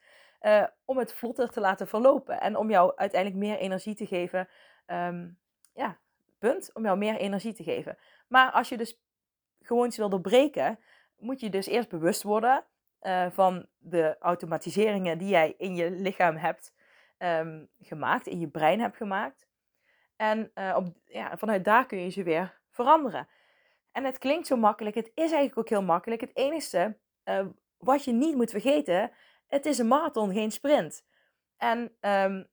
om 0.86 0.98
het 0.98 1.14
vlotter 1.14 1.50
te 1.50 1.60
laten 1.60 1.88
verlopen. 1.88 2.42
En 2.42 2.58
om 2.58 2.70
jou 2.70 2.94
uiteindelijk 2.96 3.42
meer 3.42 3.58
energie 3.58 3.96
te 3.96 4.06
geven. 4.06 4.48
Ehm, 4.86 5.28
ja, 5.74 5.98
punt. 6.40 6.70
Om 6.74 6.84
jou 6.84 6.98
meer 6.98 7.18
energie 7.18 7.54
te 7.54 7.64
geven. 7.64 7.98
Maar 8.28 8.52
als 8.52 8.70
je 8.70 8.78
dus 8.78 9.05
gewoon 9.66 9.86
iets 9.86 9.98
wil 9.98 10.10
doorbreken, 10.10 10.80
moet 11.18 11.40
je 11.40 11.50
dus 11.50 11.66
eerst 11.66 11.90
bewust 11.90 12.24
worden 12.24 12.66
uh, 13.02 13.26
van 13.30 13.66
de 13.78 14.16
automatiseringen 14.20 15.18
die 15.18 15.28
jij 15.28 15.54
in 15.58 15.76
je 15.76 15.92
lichaam 15.92 16.36
hebt 16.36 16.74
um, 17.18 17.70
gemaakt, 17.80 18.28
in 18.28 18.40
je 18.40 18.48
brein 18.48 18.80
hebt 18.80 18.98
gemaakt. 18.98 19.48
En 20.16 20.52
uh, 20.56 20.76
op, 20.78 20.88
ja, 21.06 21.38
vanuit 21.38 21.66
daar 21.66 21.86
kun 21.86 22.00
je 22.00 22.10
ze 22.10 22.24
weer 22.24 22.60
veranderen. 22.70 23.28
En 23.92 24.04
het 24.04 24.18
klinkt 24.18 24.48
zo 24.48 24.56
makkelijk, 24.56 24.96
het 24.96 25.12
is 25.14 25.32
eigenlijk 25.32 25.58
ook 25.58 25.70
heel 25.70 25.84
makkelijk. 25.84 26.22
Het 26.22 26.36
enige 26.36 26.98
uh, 27.26 27.46
wat 27.78 28.04
je 28.04 28.12
niet 28.12 28.36
moet 28.36 28.52
vergeten, 28.52 29.12
het 29.48 29.66
is 29.66 29.78
een 29.78 29.88
marathon, 29.88 30.34
geen 30.34 30.52
sprint. 30.52 31.06
En 31.58 31.96
um, 32.00 32.48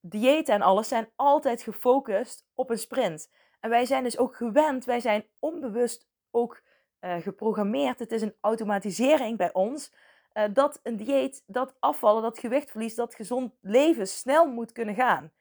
diëten 0.00 0.54
en 0.54 0.62
alles 0.62 0.88
zijn 0.88 1.10
altijd 1.16 1.62
gefocust 1.62 2.46
op 2.54 2.70
een 2.70 2.78
sprint. 2.78 3.30
En 3.60 3.70
wij 3.70 3.84
zijn 3.84 4.04
dus 4.04 4.18
ook 4.18 4.36
gewend, 4.36 4.84
wij 4.84 5.00
zijn 5.00 5.26
onbewust 5.38 6.08
ook 6.34 6.62
uh, 7.00 7.16
geprogrammeerd. 7.16 7.98
Het 7.98 8.12
is 8.12 8.22
een 8.22 8.36
automatisering 8.40 9.38
bij 9.38 9.52
ons. 9.52 9.92
Uh, 10.34 10.44
dat 10.52 10.80
een 10.82 10.96
dieet, 10.96 11.42
dat 11.46 11.76
afvallen, 11.80 12.22
dat 12.22 12.38
gewichtverlies, 12.38 12.94
dat 12.94 13.14
gezond 13.14 13.54
leven 13.60 14.08
snel 14.08 14.46
moet 14.46 14.72
kunnen 14.72 14.94
gaan. 14.94 15.32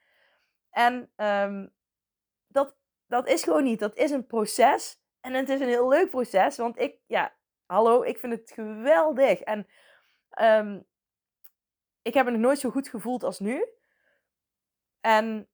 En 0.70 1.12
um, 1.16 1.74
dat, 2.48 2.76
dat 3.08 3.28
is 3.28 3.44
gewoon 3.44 3.64
niet. 3.64 3.80
Dat 3.80 3.96
is 3.96 4.12
een 4.12 4.26
proces. 4.26 5.02
En 5.22 5.34
het 5.34 5.50
is 5.50 5.60
een 5.60 5.68
heel 5.68 5.88
leuk 5.88 6.10
proces. 6.10 6.58
Want 6.58 6.80
ik, 6.80 6.98
ja, 7.08 7.34
hallo, 7.66 8.02
ik 8.04 8.18
vind 8.18 8.34
het 8.34 8.52
geweldig. 8.52 9.40
En 9.40 9.68
um, 10.42 10.86
ik 12.02 12.14
heb 12.14 12.26
me 12.26 12.32
nog 12.32 12.42
nooit 12.42 12.60
zo 12.60 12.70
goed 12.70 12.88
gevoeld 12.88 13.24
als 13.24 13.40
nu. 13.40 13.66
En 15.02 15.48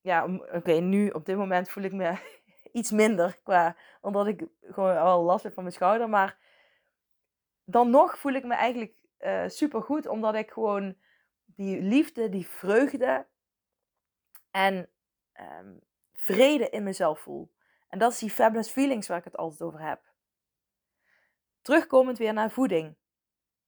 ja, 0.00 0.24
oké, 0.52 0.72
nu 0.72 1.08
op 1.08 1.26
dit 1.26 1.36
moment 1.36 1.68
voel 1.68 1.84
ik 1.84 1.92
me 1.92 2.37
iets 2.72 2.90
minder. 2.90 3.38
Qua, 3.42 3.76
omdat 4.00 4.26
ik 4.26 4.46
gewoon 4.62 4.96
al 4.96 5.22
last 5.22 5.42
heb 5.42 5.52
van 5.54 5.62
mijn 5.62 5.74
schouder. 5.74 6.08
Maar 6.08 6.38
dan 7.64 7.90
nog 7.90 8.18
voel 8.18 8.32
ik 8.32 8.44
me 8.44 8.54
eigenlijk 8.54 8.94
uh, 9.20 9.44
eh, 9.44 9.50
super 9.50 9.82
goed. 9.82 10.06
Omdat 10.06 10.34
ik 10.34 10.50
gewoon 10.50 10.96
die 11.44 11.82
liefde, 11.82 12.28
die 12.28 12.46
vreugde 12.46 13.26
en 14.50 14.88
um, 15.40 15.80
vrede 16.12 16.68
in 16.68 16.82
mezelf 16.82 17.20
voel. 17.20 17.52
En 17.88 17.98
dat 17.98 18.12
is 18.12 18.18
die 18.18 18.30
fabulous 18.30 18.70
feelings 18.70 19.08
waar 19.08 19.18
ik 19.18 19.24
het 19.24 19.36
altijd 19.36 19.62
over 19.62 19.80
heb. 19.80 20.00
Terugkomend 21.62 22.18
weer 22.18 22.32
naar 22.32 22.50
voeding. 22.50 22.96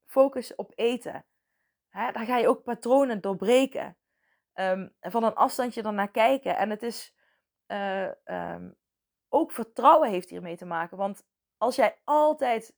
Focus 0.06 0.54
op 0.54 0.72
eten. 0.74 1.24
Daar 1.90 2.24
ga 2.26 2.36
je 2.36 2.48
ook 2.48 2.62
patronen 2.62 3.20
doorbreken. 3.20 3.96
Um, 4.54 4.94
van 5.00 5.24
een 5.24 5.34
afstandje 5.34 5.90
naar 5.90 6.10
kijken. 6.10 6.56
En 6.56 6.70
het 6.70 6.82
is 6.82 7.14
uh, 7.66 8.10
um, 8.24 8.76
ook 9.30 9.52
vertrouwen 9.52 10.10
heeft 10.10 10.30
hiermee 10.30 10.56
te 10.56 10.66
maken. 10.66 10.96
Want 10.96 11.24
als 11.56 11.76
jij 11.76 11.98
altijd 12.04 12.76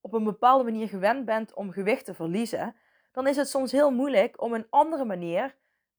op 0.00 0.12
een 0.12 0.24
bepaalde 0.24 0.64
manier 0.64 0.88
gewend 0.88 1.24
bent 1.24 1.54
om 1.54 1.72
gewicht 1.72 2.04
te 2.04 2.14
verliezen, 2.14 2.76
dan 3.12 3.26
is 3.26 3.36
het 3.36 3.48
soms 3.48 3.72
heel 3.72 3.90
moeilijk 3.90 4.42
om 4.42 4.54
een 4.54 4.66
andere 4.70 5.04
manier, 5.04 5.56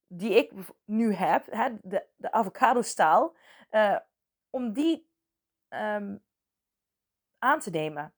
die 0.08 0.34
ik 0.34 0.52
nu 0.86 1.14
heb, 1.14 1.46
hè, 1.46 1.70
de, 1.82 2.08
de 2.16 2.32
avocado-staal, 2.32 3.36
uh, 3.72 3.98
om 4.50 4.74
die 4.74 5.10
um, 5.70 6.24
aan 7.38 7.60
te 7.60 7.70
nemen. 7.70 8.14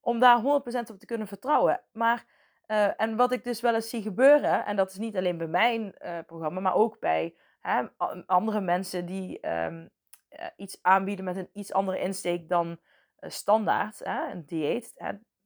Om 0.00 0.18
daar 0.18 0.40
100% 0.40 0.44
op 0.90 0.98
te 0.98 1.06
kunnen 1.06 1.26
vertrouwen. 1.26 1.82
Maar, 1.92 2.26
uh, 2.66 3.00
en 3.00 3.16
wat 3.16 3.32
ik 3.32 3.44
dus 3.44 3.60
wel 3.60 3.74
eens 3.74 3.88
zie 3.88 4.02
gebeuren, 4.02 4.64
en 4.64 4.76
dat 4.76 4.90
is 4.90 4.96
niet 4.96 5.16
alleen 5.16 5.38
bij 5.38 5.46
mijn 5.46 5.94
uh, 5.98 6.18
programma, 6.26 6.60
maar 6.60 6.74
ook 6.74 6.98
bij 6.98 7.36
hè, 7.60 7.86
andere 8.26 8.60
mensen 8.60 9.06
die 9.06 9.48
um, 9.48 9.90
uh, 10.38 10.46
iets 10.56 10.78
aanbieden 10.82 11.24
met 11.24 11.36
een 11.36 11.50
iets 11.52 11.72
andere 11.72 12.00
insteek 12.00 12.48
dan 12.48 12.68
uh, 12.68 13.30
standaard, 13.30 13.98
hè, 13.98 14.30
een 14.30 14.44
dieet. 14.46 14.94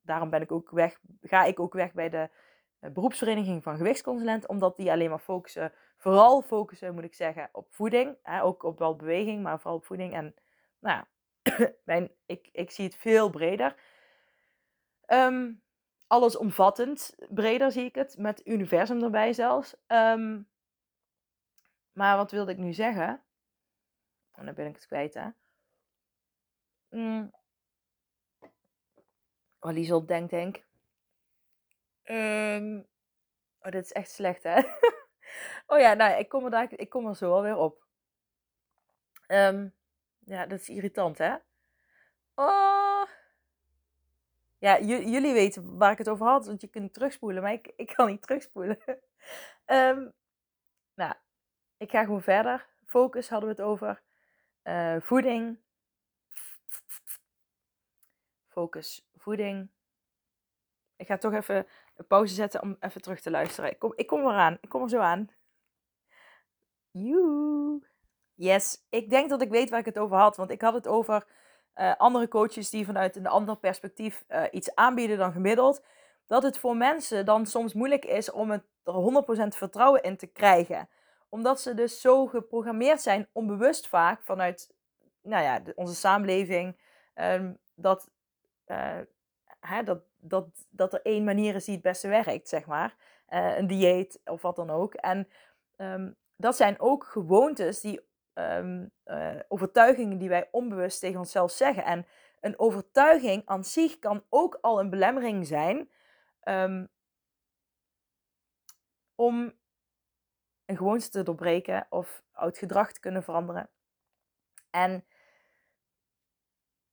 Daarom 0.01 0.31
ben 0.31 0.43
ik 0.43 0.53
ook 0.53 0.71
weg, 0.71 1.01
ga 1.21 1.45
ik 1.45 1.61
ook 1.61 1.73
weg 1.73 1.93
bij 1.93 2.09
de 2.09 2.31
uh, 2.81 2.91
beroepsvereniging 2.91 3.63
van 3.63 3.77
gewichtsconsulenten, 3.77 4.49
omdat 4.49 4.77
die 4.77 4.91
alleen 4.91 5.11
maar 5.11 5.19
focussen, 5.19 5.73
vooral 5.97 6.43
focussen 6.43 6.95
moet 6.95 7.05
ik 7.05 7.15
zeggen, 7.15 7.49
op 7.53 7.75
voeding. 7.75 8.17
Hè, 8.23 8.43
ook 8.43 8.63
op 8.63 8.79
wel 8.79 8.97
beweging, 8.97 9.43
maar 9.43 9.61
vooral 9.61 9.79
op 9.79 9.85
voeding. 9.85 10.15
En 10.15 10.35
nou 10.79 10.97
ja, 10.97 11.07
mijn, 11.85 12.11
ik, 12.27 12.49
ik 12.53 12.71
zie 12.71 12.85
het 12.85 12.97
veel 12.97 13.31
breder. 13.31 13.75
Um, 15.07 15.63
allesomvattend 16.07 17.15
breder 17.29 17.73
zie 17.73 17.85
ik 17.85 17.95
het, 17.95 18.19
met 18.19 18.47
universum 18.47 19.03
erbij 19.03 19.33
zelfs. 19.33 19.77
Um, 19.87 20.49
maar 21.93 22.17
wat 22.17 22.31
wilde 22.31 22.53
ik 22.53 22.59
nu 22.59 22.73
zeggen? 22.73 23.23
En 24.35 24.45
dan 24.45 24.55
ben 24.55 24.67
ik 24.67 24.75
het 24.75 24.87
kwijt, 24.87 25.15
hè. 25.15 25.29
Mm. 26.91 27.33
Oh, 29.61 29.73
Liesel 29.73 30.07
denkt, 30.07 30.31
denk 30.31 30.65
um. 32.05 32.87
Oh, 33.61 33.71
dit 33.71 33.85
is 33.85 33.93
echt 33.93 34.11
slecht, 34.11 34.43
hè. 34.43 34.63
oh 35.73 35.79
ja, 35.79 35.95
nou, 35.95 36.19
ik 36.19 36.29
kom 36.29 36.45
er, 36.45 36.51
daar, 36.51 36.73
ik 36.73 36.91
kom 36.91 37.07
er 37.07 37.17
zo 37.17 37.33
alweer 37.33 37.57
op. 37.57 37.85
Um, 39.29 39.75
ja, 40.19 40.47
dat 40.47 40.61
is 40.61 40.69
irritant, 40.69 41.19
hè. 41.19 41.37
Oh. 42.35 43.05
Ja, 44.59 44.81
jullie 44.81 45.33
weten 45.33 45.79
waar 45.79 45.93
ik 45.93 45.99
het 45.99 46.09
over 46.09 46.27
had, 46.27 46.47
want 46.47 46.61
je 46.61 46.69
kunt 46.69 46.95
terugspoelen, 46.95 47.43
maar 47.43 47.53
ik, 47.53 47.73
ik 47.77 47.93
kan 47.95 48.07
niet 48.07 48.23
terugspoelen. 48.23 48.79
um, 49.67 50.13
nou, 51.01 51.15
ik 51.77 51.91
ga 51.91 52.05
gewoon 52.05 52.23
verder. 52.23 52.67
Focus 52.87 53.29
hadden 53.29 53.49
we 53.49 53.55
het 53.55 53.65
over. 53.65 54.03
Uh, 54.65 54.97
voeding. 55.01 55.59
Focus, 58.49 59.09
voeding. 59.17 59.69
Ik 60.97 61.07
ga 61.07 61.19
toch 61.19 61.33
even 61.33 61.67
een 61.97 62.07
pauze 62.07 62.35
zetten 62.35 62.63
om 62.63 62.77
even 62.81 63.03
terug 63.03 63.21
te 63.21 63.31
luisteren. 63.31 63.71
Ik 63.71 63.79
kom, 63.79 63.93
ik 63.97 64.07
kom 64.07 64.21
eraan. 64.21 64.59
Ik 64.61 64.69
kom 64.69 64.83
er 64.83 64.89
zo 64.89 64.99
aan. 64.99 65.31
Joe. 66.91 67.83
Yes, 68.35 68.87
ik 68.91 69.11
denk 69.11 69.31
dat 69.31 69.43
ik 69.43 69.51
weet 69.51 69.71
waar 69.71 69.79
ik 69.79 69.85
het 69.85 69.99
over 69.99 70.17
had. 70.17 70.37
Want 70.37 70.51
ik 70.51 70.61
had 70.61 70.75
het 70.75 70.89
over 70.89 71.27
uh, 71.75 71.97
andere 71.97 72.29
coaches 72.29 72.71
die 72.71 72.85
vanuit 72.85 73.17
een 73.17 73.27
ander 73.27 73.57
perspectief 73.57 74.25
uh, 74.29 74.43
iets 74.51 74.75
aanbieden 74.75 75.19
dan 75.19 75.33
gemiddeld. 75.33 75.85
Dat 76.27 76.43
het 76.43 76.59
voor 76.59 76.77
mensen 76.77 77.25
dan 77.25 77.47
soms 77.47 77.75
moeilijk 77.75 78.05
is 78.05 78.31
om 78.31 78.51
er 78.51 78.65
100% 78.85 79.49
vertrouwen 79.49 80.03
in 80.03 80.17
te 80.17 80.27
krijgen 80.27 80.89
omdat 81.35 81.61
ze 81.61 81.75
dus 81.75 82.01
zo 82.01 82.27
geprogrammeerd 82.27 83.01
zijn, 83.01 83.29
onbewust 83.33 83.89
vaak, 83.89 84.23
vanuit 84.23 84.75
nou 85.23 85.43
ja, 85.43 85.63
onze 85.75 85.95
samenleving, 85.95 86.81
um, 87.15 87.59
dat, 87.75 88.11
uh, 88.67 89.01
hè, 89.61 89.83
dat, 89.83 90.03
dat, 90.17 90.49
dat 90.71 90.93
er 90.93 91.03
één 91.03 91.25
manier 91.25 91.55
is 91.55 91.65
die 91.65 91.75
het 91.75 91.83
beste 91.83 92.09
werkt, 92.09 92.49
zeg 92.49 92.67
maar. 92.67 92.97
Uh, 93.29 93.57
een 93.57 93.67
dieet 93.67 94.21
of 94.25 94.43
wat 94.43 94.57
dan 94.57 94.71
ook. 94.71 94.95
En 94.95 95.29
um, 95.77 96.17
dat 96.37 96.57
zijn 96.57 96.81
ook 96.81 97.05
gewoontes, 97.05 97.81
die 97.81 98.01
um, 98.35 98.91
uh, 99.05 99.41
overtuigingen 99.49 100.19
die 100.19 100.29
wij 100.29 100.49
onbewust 100.51 101.01
tegen 101.01 101.19
onszelf 101.19 101.51
zeggen. 101.51 101.85
En 101.85 102.07
een 102.41 102.59
overtuiging 102.59 103.43
aan 103.45 103.65
zich 103.65 103.99
kan 103.99 104.25
ook 104.29 104.59
al 104.61 104.81
een 104.81 104.91
belemmering 104.91 105.47
zijn 105.47 105.91
om 109.15 109.63
een 110.67 110.77
gewoonte 110.77 111.09
te 111.09 111.23
doorbreken 111.23 111.87
of 111.91 112.23
oud 112.33 112.59
gedrag 112.59 112.93
te 112.93 113.01
kunnen 113.01 113.23
veranderen. 113.23 113.71
En 114.71 115.05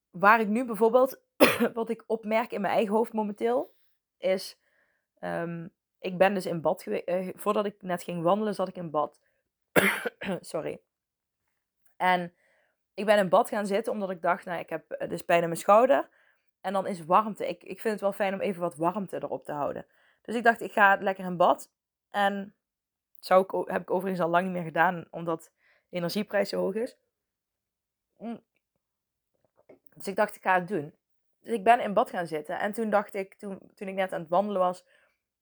waar 0.09 0.39
ik 0.39 0.47
nu 0.47 0.65
bijvoorbeeld, 0.65 1.21
wat 1.73 1.89
ik 1.89 2.03
opmerk 2.07 2.51
in 2.51 2.61
mijn 2.61 2.73
eigen 2.73 2.93
hoofd 2.93 3.13
momenteel, 3.13 3.75
is, 4.17 4.59
um, 5.19 5.73
ik 5.99 6.17
ben 6.17 6.33
dus 6.33 6.45
in 6.45 6.61
bad 6.61 6.83
geweest, 6.83 7.09
uh, 7.09 7.29
voordat 7.35 7.65
ik 7.65 7.81
net 7.81 8.03
ging 8.03 8.23
wandelen 8.23 8.55
zat 8.55 8.67
ik 8.67 8.75
in 8.75 8.89
bad. 8.89 9.19
Sorry. 10.41 10.81
En 11.97 12.33
ik 12.93 13.05
ben 13.05 13.17
in 13.17 13.29
bad 13.29 13.49
gaan 13.49 13.65
zitten 13.65 13.93
omdat 13.93 14.09
ik 14.09 14.21
dacht, 14.21 14.45
nou 14.45 14.59
ik 14.59 14.69
heb 14.69 14.91
eh, 14.91 15.09
dus 15.09 15.21
pijn 15.21 15.41
in 15.41 15.47
mijn 15.47 15.59
schouder. 15.59 16.09
En 16.61 16.73
dan 16.73 16.87
is 16.87 17.05
warmte. 17.05 17.47
Ik, 17.47 17.63
ik 17.63 17.81
vind 17.81 17.93
het 17.93 18.01
wel 18.01 18.13
fijn 18.13 18.33
om 18.33 18.39
even 18.39 18.61
wat 18.61 18.75
warmte 18.75 19.15
erop 19.15 19.45
te 19.45 19.51
houden. 19.51 19.85
Dus 20.21 20.35
ik 20.35 20.43
dacht, 20.43 20.61
ik 20.61 20.71
ga 20.71 20.97
lekker 20.99 21.25
in 21.25 21.37
bad. 21.37 21.71
En 22.09 22.55
zou 23.25 23.71
heb 23.71 23.81
ik 23.81 23.91
overigens 23.91 24.21
al 24.21 24.29
lang 24.29 24.43
niet 24.43 24.53
meer 24.53 24.63
gedaan, 24.63 25.07
omdat 25.09 25.51
de 25.89 25.95
energieprijs 25.95 26.49
zo 26.49 26.59
hoog 26.59 26.75
is. 26.75 26.97
Mm. 28.17 28.43
Dus 29.95 30.07
ik 30.07 30.15
dacht, 30.15 30.35
ik 30.35 30.41
ga 30.41 30.59
het 30.59 30.67
doen. 30.67 30.93
Dus 31.39 31.53
ik 31.53 31.63
ben 31.63 31.79
in 31.79 31.93
bad 31.93 32.09
gaan 32.09 32.27
zitten. 32.27 32.59
En 32.59 32.71
toen 32.71 32.89
dacht 32.89 33.13
ik, 33.13 33.33
toen, 33.33 33.71
toen 33.75 33.87
ik 33.87 33.95
net 33.95 34.13
aan 34.13 34.19
het 34.19 34.29
wandelen 34.29 34.61
was, 34.61 34.85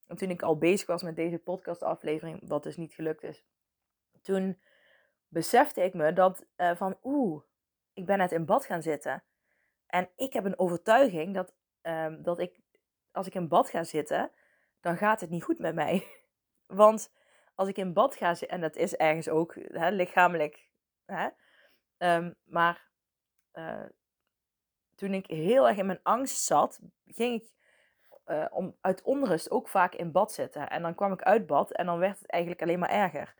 en 0.07 0.15
toen 0.15 0.29
ik 0.29 0.41
al 0.41 0.57
bezig 0.57 0.87
was 0.87 1.03
met 1.03 1.15
deze 1.15 1.37
podcastaflevering, 1.37 2.47
wat 2.47 2.63
dus 2.63 2.77
niet 2.77 2.93
gelukt 2.93 3.23
is, 3.23 3.43
toen 4.21 4.61
besefte 5.27 5.81
ik 5.81 5.93
me 5.93 6.13
dat 6.13 6.45
uh, 6.57 6.75
van, 6.75 6.97
oeh, 7.03 7.43
ik 7.93 8.05
ben 8.05 8.17
net 8.17 8.31
in 8.31 8.45
bad 8.45 8.65
gaan 8.65 8.81
zitten. 8.81 9.23
En 9.85 10.09
ik 10.15 10.33
heb 10.33 10.45
een 10.45 10.59
overtuiging 10.59 11.33
dat, 11.33 11.53
ehm, 11.81 12.21
dat 12.21 12.39
ik, 12.39 12.59
als 13.11 13.27
ik 13.27 13.35
in 13.35 13.47
bad 13.47 13.69
ga 13.69 13.83
zitten, 13.83 14.31
dan 14.79 14.97
gaat 14.97 15.21
het 15.21 15.29
niet 15.29 15.43
goed 15.43 15.59
met 15.59 15.75
mij. 15.75 16.07
Want 16.65 17.11
als 17.59 17.67
ik 17.67 17.77
in 17.77 17.93
bad 17.93 18.15
ga 18.15 18.35
en 18.39 18.61
dat 18.61 18.75
is 18.75 18.95
ergens 18.95 19.29
ook 19.29 19.55
hè, 19.55 19.89
lichamelijk, 19.89 20.69
hè, 21.05 21.29
ehm, 21.97 22.31
maar 22.43 22.89
uh, 23.53 23.85
toen 24.95 25.13
ik 25.13 25.25
heel 25.25 25.67
erg 25.67 25.77
in 25.77 25.85
mijn 25.85 25.99
angst 26.03 26.43
zat, 26.43 26.79
ging 27.05 27.41
ik 27.41 27.51
uh, 28.25 28.45
om, 28.49 28.75
uit 28.81 29.01
onrust 29.01 29.51
ook 29.51 29.67
vaak 29.67 29.95
in 29.95 30.11
bad 30.11 30.31
zitten. 30.31 30.69
En 30.69 30.81
dan 30.81 30.95
kwam 30.95 31.11
ik 31.11 31.21
uit 31.21 31.47
bad 31.47 31.71
en 31.71 31.85
dan 31.85 31.99
werd 31.99 32.19
het 32.19 32.29
eigenlijk 32.29 32.61
alleen 32.61 32.79
maar 32.79 32.89
erger. 32.89 33.35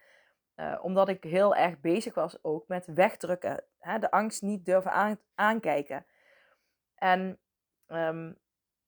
Uh, 0.55 0.79
omdat 0.81 1.09
ik 1.09 1.23
heel 1.23 1.55
erg 1.55 1.79
bezig 1.79 2.13
was 2.13 2.43
ook 2.43 2.67
met 2.67 2.85
wegdrukken. 2.85 3.63
Hè, 3.77 3.99
de 3.99 4.11
angst 4.11 4.41
niet 4.41 4.65
durven 4.65 4.91
aan, 4.91 5.19
aankijken. 5.35 6.05
En 6.95 7.39
um, 7.87 8.37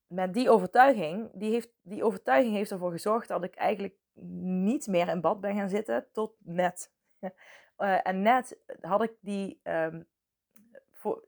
met 0.07 0.33
die 0.33 0.49
overtuiging, 0.49 1.29
die, 1.33 1.51
heeft, 1.51 1.69
die 1.81 2.03
overtuiging 2.03 2.55
heeft 2.55 2.71
ervoor 2.71 2.91
gezorgd 2.91 3.27
dat 3.27 3.43
ik 3.43 3.55
eigenlijk 3.55 3.99
niet 4.13 4.87
meer 4.87 5.07
in 5.07 5.21
bad 5.21 5.41
ben 5.41 5.55
gaan 5.55 5.69
zitten 5.69 6.07
tot 6.11 6.35
net. 6.39 6.91
uh, 7.19 7.29
en 8.07 8.21
net 8.21 8.59
had 8.81 9.03
ik 9.03 9.13
die, 9.19 9.59
um, 9.63 10.07
voor, 10.91 11.23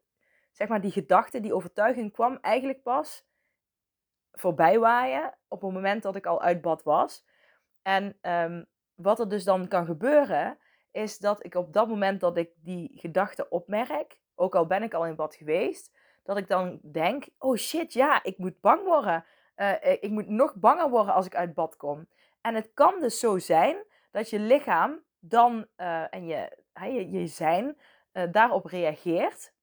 zeg 0.52 0.68
maar 0.68 0.82
die 0.82 0.92
gedachte, 0.92 1.40
die 1.40 1.56
overtuiging 1.56 2.12
kwam 2.12 2.38
eigenlijk 2.42 2.84
pas 2.84 3.26
voorbij 4.32 4.80
waaien 4.80 5.34
op 5.48 5.62
het 5.62 5.72
moment 5.72 6.04
dat 6.04 6.16
ik 6.16 6.26
al 6.26 6.42
uit 6.42 6.62
bad 6.62 6.84
was. 6.84 7.26
En 7.82 8.18
um, 8.22 8.66
wat 8.96 9.20
er 9.20 9.30
dus 9.30 9.44
dan 9.44 9.68
kan 9.68 9.86
gebeuren, 9.86 10.58
is 10.92 11.18
dat 11.18 11.46
ik 11.46 11.56
op 11.56 11.74
dat 11.74 11.88
moment 11.88 12.20
dat 12.20 12.38
ik 12.38 12.52
die 12.56 12.92
gedachte 12.96 13.50
opmerk, 13.50 14.18
ook 14.36 14.56
al 14.56 14.66
ben 14.66 14.84
ik 14.84 14.94
al 14.94 15.06
in 15.06 15.16
bad 15.16 15.36
geweest, 15.36 15.92
dat 16.24 16.38
ik 16.38 16.48
dan 16.48 16.80
denk: 16.82 17.28
oh 17.38 17.56
shit, 17.56 17.94
ja, 17.94 18.24
ik 18.24 18.38
moet 18.38 18.62
bang 18.62 18.84
worden. 18.84 19.26
Uh, 19.56 19.74
ik 19.84 20.10
moet 20.10 20.28
nog 20.28 20.56
banger 20.56 20.90
worden 20.90 21.14
als 21.14 21.26
ik 21.26 21.36
uit 21.36 21.54
bad 21.54 21.78
kom. 21.78 22.08
En 22.44 22.56
het 22.56 22.72
kan 22.74 23.00
dus 23.00 23.20
zo 23.20 23.40
zijn 23.40 23.86
dat 24.12 24.30
je 24.30 24.40
lichaam 24.40 25.04
dan 25.20 25.68
uh, 25.78 26.14
en 26.14 26.26
je, 26.26 26.58
je, 26.74 27.10
je 27.10 27.28
zijn 27.28 27.78
uh, 28.14 28.24
daarop 28.32 28.66
reageert, 28.66 29.54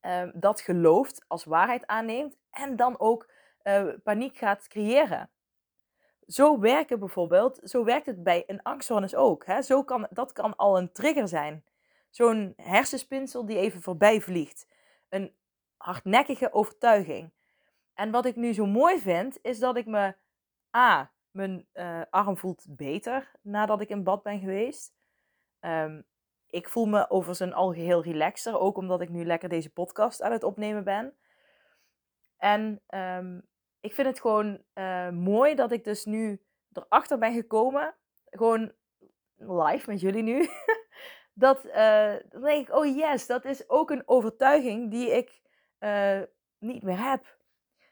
ehm, 0.00 0.30
dat 0.34 0.60
gelooft, 0.60 1.24
als 1.26 1.44
waarheid 1.44 1.86
aanneemt 1.86 2.36
en 2.50 2.76
dan 2.76 2.98
ook 2.98 3.30
paniek 4.02 4.36
gaat 4.36 4.68
creëren. 4.68 5.30
Zo 6.26 6.58
werken 6.58 6.98
bijvoorbeeld, 6.98 7.60
zo 7.64 7.84
werkt 7.84 8.06
het 8.06 8.22
bij 8.22 8.44
een 8.46 8.62
angststoornis 8.62 9.14
ook. 9.14 9.46
Hè? 9.46 9.62
Zo 9.62 9.84
kan, 9.84 10.06
dat 10.10 10.32
kan 10.32 10.56
al 10.56 10.78
een 10.78 10.92
trigger 10.92 11.28
zijn. 11.28 11.64
Zo'n 12.10 12.52
hersenspinsel 12.56 13.46
die 13.46 13.58
even 13.58 13.82
voorbij 13.82 14.20
vliegt 14.20 14.66
een 15.08 15.34
hardnekkige 15.76 16.52
overtuiging. 16.52 17.32
En 17.94 18.10
wat 18.10 18.24
ik 18.24 18.36
nu 18.36 18.52
zo 18.52 18.66
mooi 18.66 19.00
vind, 19.00 19.38
is 19.42 19.58
dat 19.58 19.76
ik 19.76 19.86
me. 19.86 20.14
A. 20.76 21.12
Mijn 21.30 21.66
uh, 21.74 22.02
arm 22.10 22.36
voelt 22.36 22.64
beter 22.68 23.30
nadat 23.42 23.80
ik 23.80 23.88
in 23.88 24.04
bad 24.04 24.22
ben 24.22 24.40
geweest. 24.40 24.94
Um, 25.60 26.04
ik 26.46 26.68
voel 26.68 26.86
me 26.86 27.10
over 27.10 27.34
zijn 27.34 27.52
algeheel 27.52 28.02
relaxer. 28.02 28.58
Ook 28.58 28.76
omdat 28.76 29.00
ik 29.00 29.08
nu 29.08 29.24
lekker 29.24 29.48
deze 29.48 29.72
podcast 29.72 30.22
aan 30.22 30.32
het 30.32 30.44
opnemen 30.44 30.84
ben. 30.84 31.16
En 32.36 32.82
um, 32.88 33.48
ik 33.80 33.94
vind 33.94 34.06
het 34.06 34.20
gewoon 34.20 34.62
uh, 34.74 35.10
mooi 35.10 35.54
dat 35.54 35.72
ik 35.72 35.84
dus 35.84 36.04
nu 36.04 36.42
erachter 36.72 37.18
ben 37.18 37.34
gekomen. 37.34 37.94
Gewoon 38.24 38.72
live 39.36 39.90
met 39.90 40.00
jullie 40.00 40.22
nu. 40.22 40.48
dat, 41.44 41.62
dan 42.28 42.42
denk 42.42 42.68
ik, 42.68 42.74
oh 42.74 42.96
yes, 42.96 43.26
dat 43.26 43.44
is 43.44 43.68
ook 43.68 43.90
een 43.90 44.08
overtuiging 44.08 44.90
die 44.90 45.10
ik 45.10 45.40
niet 46.58 46.82
meer 46.82 47.10
heb. 47.10 47.38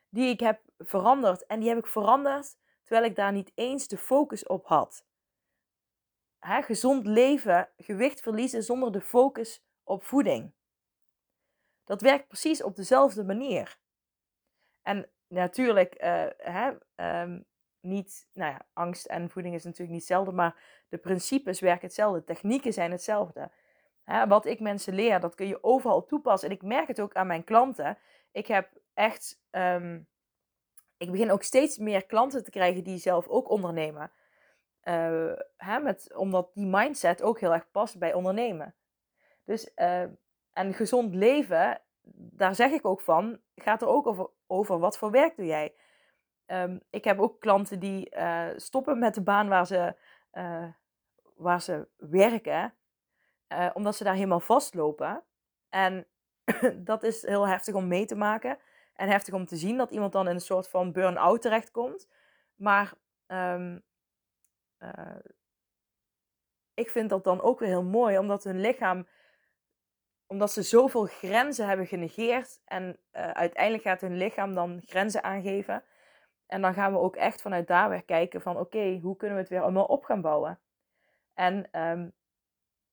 Die 0.09 0.29
ik 0.29 0.41
heb 0.41 0.61
veranderd. 0.79 1.47
En 1.47 1.61
die 1.61 1.69
heb 1.69 1.79
ik 1.79 1.87
veranderd 1.87 2.57
terwijl 2.89 3.11
ik 3.11 3.17
daar 3.17 3.33
niet 3.33 3.53
eens 3.55 3.89
de 3.89 3.99
focus 3.99 4.47
op 4.47 4.67
had. 4.67 5.07
Hè, 6.39 6.63
gezond 6.63 7.07
leven, 7.07 7.69
gewicht 7.77 8.21
verliezen 8.21 8.63
zonder 8.63 8.93
de 8.93 9.01
focus 9.01 9.65
op 9.85 10.05
voeding. 10.05 10.53
Dat 11.85 12.01
werkt 12.01 12.29
precies 12.29 12.63
op 12.63 12.77
dezelfde 12.77 13.25
manier. 13.25 13.79
En 14.83 15.11
natuurlijk, 15.27 15.95
hè, 16.37 16.73
um, 17.23 17.47
niet, 17.81 18.29
nou 18.33 18.53
ja, 18.53 18.67
angst 18.73 19.07
en 19.07 19.31
voeding 19.31 19.55
is 19.55 19.65
natuurlijk 19.65 19.91
niet 19.91 20.01
hetzelfde, 20.01 20.33
maar 20.33 20.85
de 20.89 20.99
principes 20.99 21.61
werken 21.61 21.87
hetzelfde, 21.87 22.25
technieken 22.25 22.73
zijn 22.73 22.91
hetzelfde. 22.91 23.51
Wat 24.29 24.47
ik 24.47 24.61
mensen 24.61 24.95
leer, 24.95 25.21
dat 25.21 25.35
kun 25.35 25.47
je 25.47 25.63
overal 25.63 26.07
toepassen. 26.07 26.49
En 26.49 26.55
ik 26.55 26.63
merk 26.63 26.89
het 26.89 27.01
ook 27.01 27.15
aan 27.15 27.27
mijn 27.27 27.45
klanten. 27.45 27.99
Ik 28.33 28.47
heb 28.47 28.81
echt, 28.95 29.43
um, 29.51 30.09
ik 30.99 31.11
begin 31.11 31.31
ook 31.31 31.43
steeds 31.43 31.79
meer 31.79 32.07
klanten 32.07 32.45
te 32.45 32.51
krijgen 32.51 32.85
die 32.85 32.99
zelf 32.99 33.27
ook 33.27 33.51
ondernemen. 33.51 34.11
Uh, 34.83 35.33
hè, 35.57 35.79
met, 35.81 36.15
omdat 36.17 36.51
die 36.55 36.67
mindset 36.67 37.23
ook 37.23 37.41
heel 37.41 37.53
erg 37.53 37.71
past 37.71 37.99
bij 37.99 38.15
ondernemen. 38.15 38.75
Dus, 39.45 39.71
uh, 39.77 40.03
en 40.53 40.75
gezond 40.75 41.15
leven, 41.15 41.81
daar 42.13 42.55
zeg 42.55 42.71
ik 42.71 42.85
ook 42.85 43.01
van, 43.01 43.41
gaat 43.55 43.83
er 43.83 43.89
ook 43.89 44.07
over, 44.07 44.31
over 44.47 44.79
wat 44.79 44.99
voor 44.99 45.11
werk 45.11 45.37
doe 45.37 45.47
jij? 45.47 45.75
Um, 46.47 46.81
ik 46.91 47.05
heb 47.05 47.19
ook 47.19 47.41
klanten 47.41 47.79
die 47.81 48.17
uh, 48.17 48.49
stoppen 48.57 48.99
met 48.99 49.15
de 49.15 49.23
baan 49.23 49.49
waar 49.49 49.67
ze, 49.67 49.95
waar 51.37 51.63
ze 51.63 51.89
werken, 51.97 52.75
omdat 53.73 53.97
ze 53.97 54.05
daar 54.05 54.15
helemaal 54.15 54.41
vastlopen. 54.41 55.25
En 55.69 56.07
dat 56.77 57.03
is 57.03 57.23
heel 57.23 57.49
heftig 57.49 57.75
om 57.75 57.89
mee 57.89 58.05
te 58.05 58.17
maken. 58.17 58.59
En 58.99 59.09
heftig 59.09 59.35
om 59.35 59.47
te 59.47 59.57
zien 59.57 59.77
dat 59.77 59.91
iemand 59.91 60.13
dan 60.13 60.29
in 60.29 60.35
een 60.35 60.41
soort 60.41 60.69
van 60.69 60.93
burn-out 60.93 61.43
terechtkomt. 61.43 62.09
Maar 62.55 62.93
um, 63.27 63.83
ik 66.75 66.91
vind 66.91 67.11
dat 67.11 67.25
dan 67.25 67.41
ook 67.41 67.59
weer 67.59 67.69
heel 67.69 67.85
mooi, 67.85 68.19
omdat 68.19 68.45
hun 68.45 68.61
lichaam, 68.61 69.07
omdat 70.27 70.53
ze 70.53 70.63
zoveel 70.63 71.05
grenzen 71.05 71.67
hebben 71.67 71.87
genegeerd. 71.87 72.61
En 72.65 72.99
uiteindelijk 73.13 73.83
gaat 73.83 74.01
hun 74.01 74.17
lichaam 74.17 74.55
dan 74.55 74.83
grenzen 74.85 75.23
aangeven 75.23 75.85
en 76.49 76.63
dan 76.63 76.75
gaan 76.75 76.93
we 76.93 76.99
ook 76.99 77.17
echt 77.17 77.43
vanuit 77.43 77.67
daar 77.67 77.89
weer 77.89 78.05
kijken 78.05 78.41
van 78.41 78.57
oké, 78.57 78.99
hoe 79.03 79.17
kunnen 79.17 79.37
we 79.37 79.43
het 79.43 79.51
weer 79.51 79.63
allemaal 79.63 79.85
op 79.85 80.05
gaan 80.05 80.21
bouwen. 80.21 80.61
En 81.35 81.81
um, 81.81 82.13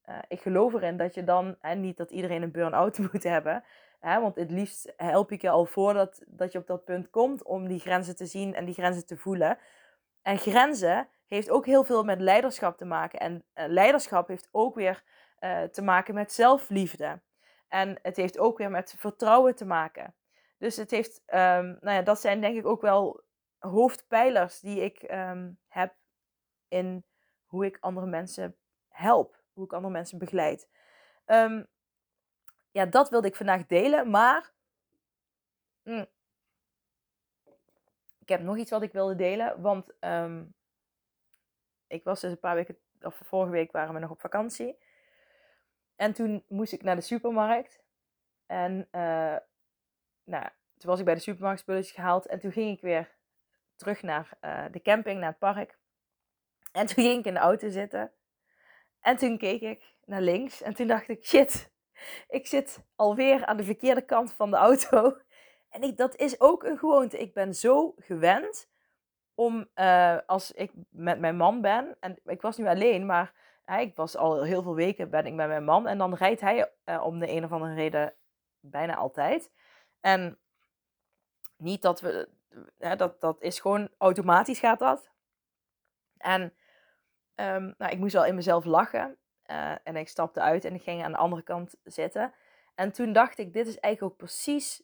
uh, 0.10 0.18
ik 0.28 0.42
geloof 0.42 0.74
erin 0.74 0.98
dat 0.98 1.14
je 1.14 1.24
dan, 1.24 1.56
hè, 1.60 1.76
niet 1.76 1.98
dat 1.98 2.12
iedereen 2.12 2.42
een 2.42 2.52
burn-out 2.52 2.98
moet 3.12 3.24
hebben, 3.24 3.64
hè, 4.06 4.22
want 4.22 4.36
het 4.36 4.52
liefst 4.52 4.94
help 4.98 5.32
ik 5.32 5.42
je 5.42 5.50
al 5.50 5.66
voordat 5.66 6.24
dat 6.28 6.52
je 6.52 6.58
op 6.58 6.68
dat 6.68 6.84
punt 6.84 7.10
komt 7.10 7.44
om 7.44 7.68
die 7.68 7.80
grenzen 7.80 8.16
te 8.16 8.26
zien 8.26 8.56
en 8.56 8.66
die 8.66 8.74
grenzen 8.74 9.06
te 9.06 9.18
voelen. 9.18 9.58
En 10.22 10.38
grenzen 10.38 11.08
heeft 11.28 11.50
ook 11.50 11.66
heel 11.66 11.84
veel 11.84 12.04
met 12.04 12.20
leiderschap 12.20 12.78
te 12.78 12.86
maken. 12.86 13.20
En 13.20 13.34
uh, 13.34 13.66
leiderschap 13.68 14.28
heeft 14.28 14.48
ook 14.52 14.76
weer 14.76 15.04
uh, 15.40 15.64
te 15.64 15.82
maken 15.82 16.14
met 16.14 16.34
zelfliefde. 16.34 17.22
En 17.68 18.00
het 18.02 18.16
heeft 18.16 18.40
ook 18.40 18.58
weer 18.58 18.72
met 18.72 18.96
vertrouwen 18.98 19.56
te 19.56 19.66
maken. 19.66 20.16
Dus 20.58 20.76
het 20.76 20.92
heeft, 20.92 21.22
um, 21.26 21.78
nou 21.80 21.92
ja, 21.92 22.02
dat 22.02 22.22
zijn 22.22 22.42
denk 22.42 22.58
ik 22.58 22.66
ook 22.66 22.82
wel 22.82 23.24
hoofdpijlers 23.60 24.60
die 24.60 24.84
ik 24.84 24.98
ehm, 24.98 25.52
heb 25.68 25.94
in 26.68 27.06
hoe 27.46 27.66
ik 27.66 27.78
andere 27.80 28.08
mensen 28.08 28.56
help, 28.88 29.44
hoe 29.54 29.66
ik 29.66 29.74
andere 29.74 29.94
mensen 29.94 30.18
begeleid. 30.18 30.70
Ehm, 31.26 31.64
ja, 32.76 32.86
dat 32.86 33.10
wilde 33.10 33.28
ik 33.28 33.36
vandaag 33.36 33.66
delen, 33.66 34.10
maar 34.10 34.52
mm, 35.84 36.06
ik 38.20 38.30
heb 38.30 38.42
nog 38.42 38.58
iets 38.58 38.72
wat 38.72 38.82
ik 38.82 38.92
wilde 38.92 39.16
delen, 39.16 39.62
want 39.62 39.94
um, 40.00 40.54
ik 41.88 42.04
was 42.04 42.22
dus 42.22 42.32
een 42.32 42.40
paar 42.40 42.56
weken, 42.56 42.78
of 43.02 43.22
vorige 43.24 43.52
week 43.52 43.72
waren 43.72 43.94
we 43.94 44.00
nog 44.00 44.10
op 44.10 44.20
vakantie. 44.20 44.78
En 45.96 46.14
toen 46.14 46.44
moest 46.48 46.74
ik 46.74 46.84
naar 46.84 46.96
de 46.96 47.02
supermarkt. 47.02 47.84
En 48.46 48.88
uh, 48.92 49.38
nou, 50.24 50.50
toen 50.78 50.90
was 50.90 51.00
ik 51.00 51.06
bij 51.06 51.14
de 51.14 51.20
supermarkt 51.20 51.60
spulletjes 51.60 51.96
gehaald. 51.96 52.26
En 52.26 52.40
toen 52.40 52.52
ging 52.52 52.76
ik 52.76 52.82
weer 52.82 53.16
terug 53.76 54.02
naar 54.02 54.38
uh, 54.42 54.66
de 54.72 54.82
camping, 54.82 55.20
naar 55.20 55.30
het 55.30 55.40
park. 55.40 55.78
En 56.72 56.86
toen 56.86 57.04
ging 57.04 57.20
ik 57.20 57.26
in 57.26 57.34
de 57.34 57.40
auto 57.40 57.70
zitten. 57.70 58.12
En 59.00 59.18
toen 59.18 59.38
keek 59.38 59.62
ik 59.62 59.94
naar 60.06 60.22
links. 60.22 60.62
En 60.62 60.74
toen 60.74 60.88
dacht 60.88 61.10
ik, 61.10 61.26
shit, 61.26 61.74
ik 62.38 62.48
zit 62.48 62.80
alweer 62.96 63.46
aan 63.46 63.58
de 63.58 63.64
verkeerde 63.64 64.02
kant 64.02 64.34
van 64.34 64.52
de 64.52 64.58
auto. 64.58 65.00
En 65.70 65.82
ik, 65.82 65.98
dat 65.98 66.16
is 66.16 66.40
ook 66.42 66.64
een 66.64 66.78
gewoonte. 66.78 67.18
Ik 67.18 67.34
ben 67.34 67.56
zo 67.56 67.94
gewend 67.98 68.70
om, 69.34 69.70
uh, 69.76 70.18
als 70.26 70.52
ik 70.52 70.72
met 70.90 71.20
mijn 71.20 71.38
man 71.38 71.62
ben, 71.62 71.98
en 72.00 72.20
ik 72.26 72.42
was 72.42 72.58
nu 72.58 72.68
alleen, 72.68 73.06
maar 73.06 73.34
ik 73.78 73.96
was 73.96 74.18
al 74.18 74.44
heel 74.44 74.64
veel 74.64 74.76
weken 74.76 75.10
ben 75.10 75.26
ik 75.26 75.34
met 75.34 75.48
mijn 75.48 75.64
man. 75.64 75.88
En 75.88 75.98
dan 75.98 76.14
rijdt 76.14 76.42
hij 76.42 76.72
uh, 76.86 77.04
om 77.06 77.20
de 77.20 77.30
een 77.30 77.44
of 77.44 77.52
andere 77.52 77.74
reden 77.74 78.14
bijna 78.60 78.96
altijd. 78.96 79.52
En 80.00 80.40
niet 81.58 81.82
dat 81.82 82.02
we 82.02 82.30
dat, 82.98 83.22
dat 83.22 83.42
is 83.42 83.60
gewoon 83.60 83.90
automatisch 83.98 84.60
gaat 84.60 84.80
dat. 84.80 85.10
En 86.18 86.42
um, 87.36 87.76
nou, 87.78 87.92
ik 87.92 87.98
moest 87.98 88.14
wel 88.14 88.26
in 88.26 88.36
mezelf 88.36 88.66
lachen. 88.66 89.18
Uh, 89.52 89.76
en 89.84 89.96
ik 89.96 90.08
stapte 90.08 90.42
uit 90.42 90.66
en 90.66 90.74
ik 90.74 90.84
ging 90.84 91.04
aan 91.04 91.12
de 91.12 91.18
andere 91.18 91.42
kant 91.42 91.76
zitten. 91.84 92.34
En 92.76 92.92
toen 92.92 93.14
dacht 93.14 93.38
ik, 93.38 93.54
dit 93.54 93.68
is 93.68 93.80
eigenlijk 93.80 94.14
ook 94.14 94.20
precies 94.20 94.84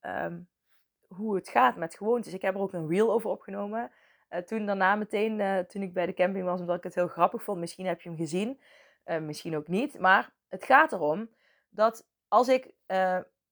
ehm, 0.00 0.40
hoe 1.08 1.34
het 1.34 1.48
gaat 1.48 1.76
met 1.76 1.94
gewoontes. 1.94 2.32
Ik 2.32 2.42
heb 2.42 2.54
er 2.54 2.60
ook 2.60 2.72
een 2.72 2.88
reel 2.88 3.12
over 3.12 3.30
opgenomen. 3.30 3.90
Uh, 4.30 4.38
toen 4.38 4.66
daarna 4.66 4.94
meteen, 4.94 5.38
uh, 5.38 5.58
toen 5.58 5.82
ik 5.82 5.92
bij 5.92 6.06
de 6.06 6.14
camping 6.14 6.44
was, 6.44 6.60
omdat 6.60 6.76
ik 6.76 6.84
het 6.84 6.94
heel 6.94 7.08
grappig 7.08 7.42
vond. 7.42 7.58
Misschien 7.58 7.86
heb 7.86 8.00
je 8.00 8.08
hem 8.08 8.18
gezien, 8.18 8.60
misschien 9.20 9.56
ook 9.56 9.68
niet. 9.68 9.98
Maar 9.98 10.32
het 10.48 10.64
gaat 10.64 10.92
erom 10.92 11.30
dat 11.70 12.06
als 12.28 12.48
ik, 12.48 12.74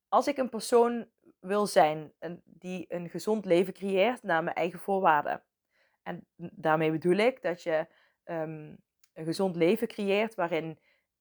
als 0.09 0.27
ik 0.27 0.37
een 0.37 0.49
persoon 0.49 1.09
wil 1.41 1.67
zijn 1.67 2.13
die 2.45 2.85
een 2.89 3.09
gezond 3.09 3.45
leven 3.45 3.73
creëert 3.73 4.23
naar 4.23 4.45
mijn 4.45 4.57
eigen 4.57 4.79
voorwaarden. 4.79 5.43
En 6.03 6.27
daarmee 6.37 6.91
bedoel 6.91 7.17
ik 7.17 7.43
dat 7.43 7.63
je 7.63 7.87
um, 8.25 8.79
een 9.13 9.25
gezond 9.25 9.57
leven 9.57 9.89
creëert 9.89 10.35
waarin 10.35 10.79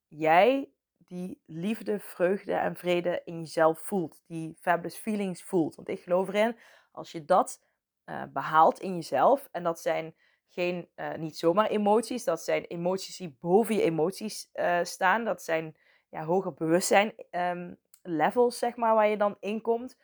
jij 0.07 0.69
die 0.97 1.41
liefde, 1.45 1.99
vreugde 1.99 2.53
en 2.53 2.75
vrede 2.75 3.21
in 3.25 3.39
jezelf 3.39 3.79
voelt. 3.79 4.21
Die 4.27 4.57
fabulous 4.59 4.97
feelings 4.97 5.43
voelt. 5.43 5.75
Want 5.75 5.87
ik 5.87 6.01
geloof 6.01 6.27
erin, 6.27 6.57
als 6.91 7.11
je 7.11 7.25
dat 7.25 7.61
uh, 8.05 8.23
behaalt 8.33 8.79
in 8.79 8.95
jezelf, 8.95 9.49
en 9.51 9.63
dat 9.63 9.79
zijn 9.79 10.15
geen, 10.47 10.89
uh, 10.95 11.15
niet 11.15 11.37
zomaar 11.37 11.69
emoties, 11.69 12.23
dat 12.23 12.43
zijn 12.43 12.63
emoties 12.65 13.17
die 13.17 13.37
boven 13.39 13.75
je 13.75 13.81
emoties 13.81 14.49
uh, 14.53 14.83
staan. 14.83 15.25
Dat 15.25 15.43
zijn 15.43 15.77
ja, 16.09 16.23
hoger 16.23 16.53
bewustzijn 16.53 17.13
um, 17.31 17.77
levels, 18.01 18.57
zeg 18.57 18.75
maar, 18.75 18.95
waar 18.95 19.07
je 19.07 19.17
dan 19.17 19.37
in 19.39 19.61
komt. 19.61 19.97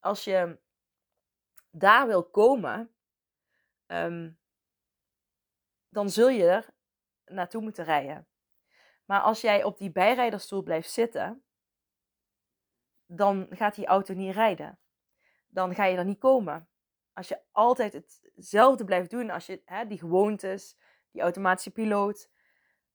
als 0.00 0.24
je 0.24 0.58
daar 1.70 2.06
wil 2.06 2.24
komen, 2.24 2.90
um, 3.86 4.38
dan 5.96 6.10
zul 6.10 6.28
je 6.28 6.44
er 6.44 6.70
naartoe 7.24 7.62
moeten 7.62 7.84
rijden. 7.84 8.26
Maar 9.04 9.20
als 9.20 9.40
jij 9.40 9.64
op 9.64 9.78
die 9.78 9.90
bijrijderstoel 9.90 10.62
blijft 10.62 10.90
zitten, 10.90 11.44
dan 13.06 13.46
gaat 13.50 13.74
die 13.74 13.86
auto 13.86 14.14
niet 14.14 14.34
rijden. 14.34 14.78
Dan 15.46 15.74
ga 15.74 15.84
je 15.84 15.96
er 15.96 16.04
niet 16.04 16.18
komen. 16.18 16.68
Als 17.12 17.28
je 17.28 17.40
altijd 17.52 18.20
hetzelfde 18.34 18.84
blijft 18.84 19.10
doen, 19.10 19.30
als 19.30 19.46
je 19.46 19.62
hè, 19.64 19.86
die 19.86 19.98
gewoontes, 19.98 20.76
die 21.10 21.22
automatische 21.22 21.70
piloot. 21.70 22.30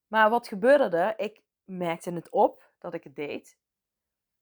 Maar 0.07 0.29
wat 0.29 0.47
gebeurde 0.47 0.97
er? 0.97 1.19
Ik 1.19 1.41
merkte 1.63 2.11
het 2.11 2.29
op 2.29 2.71
dat 2.77 2.93
ik 2.93 3.03
het 3.03 3.15
deed. 3.15 3.57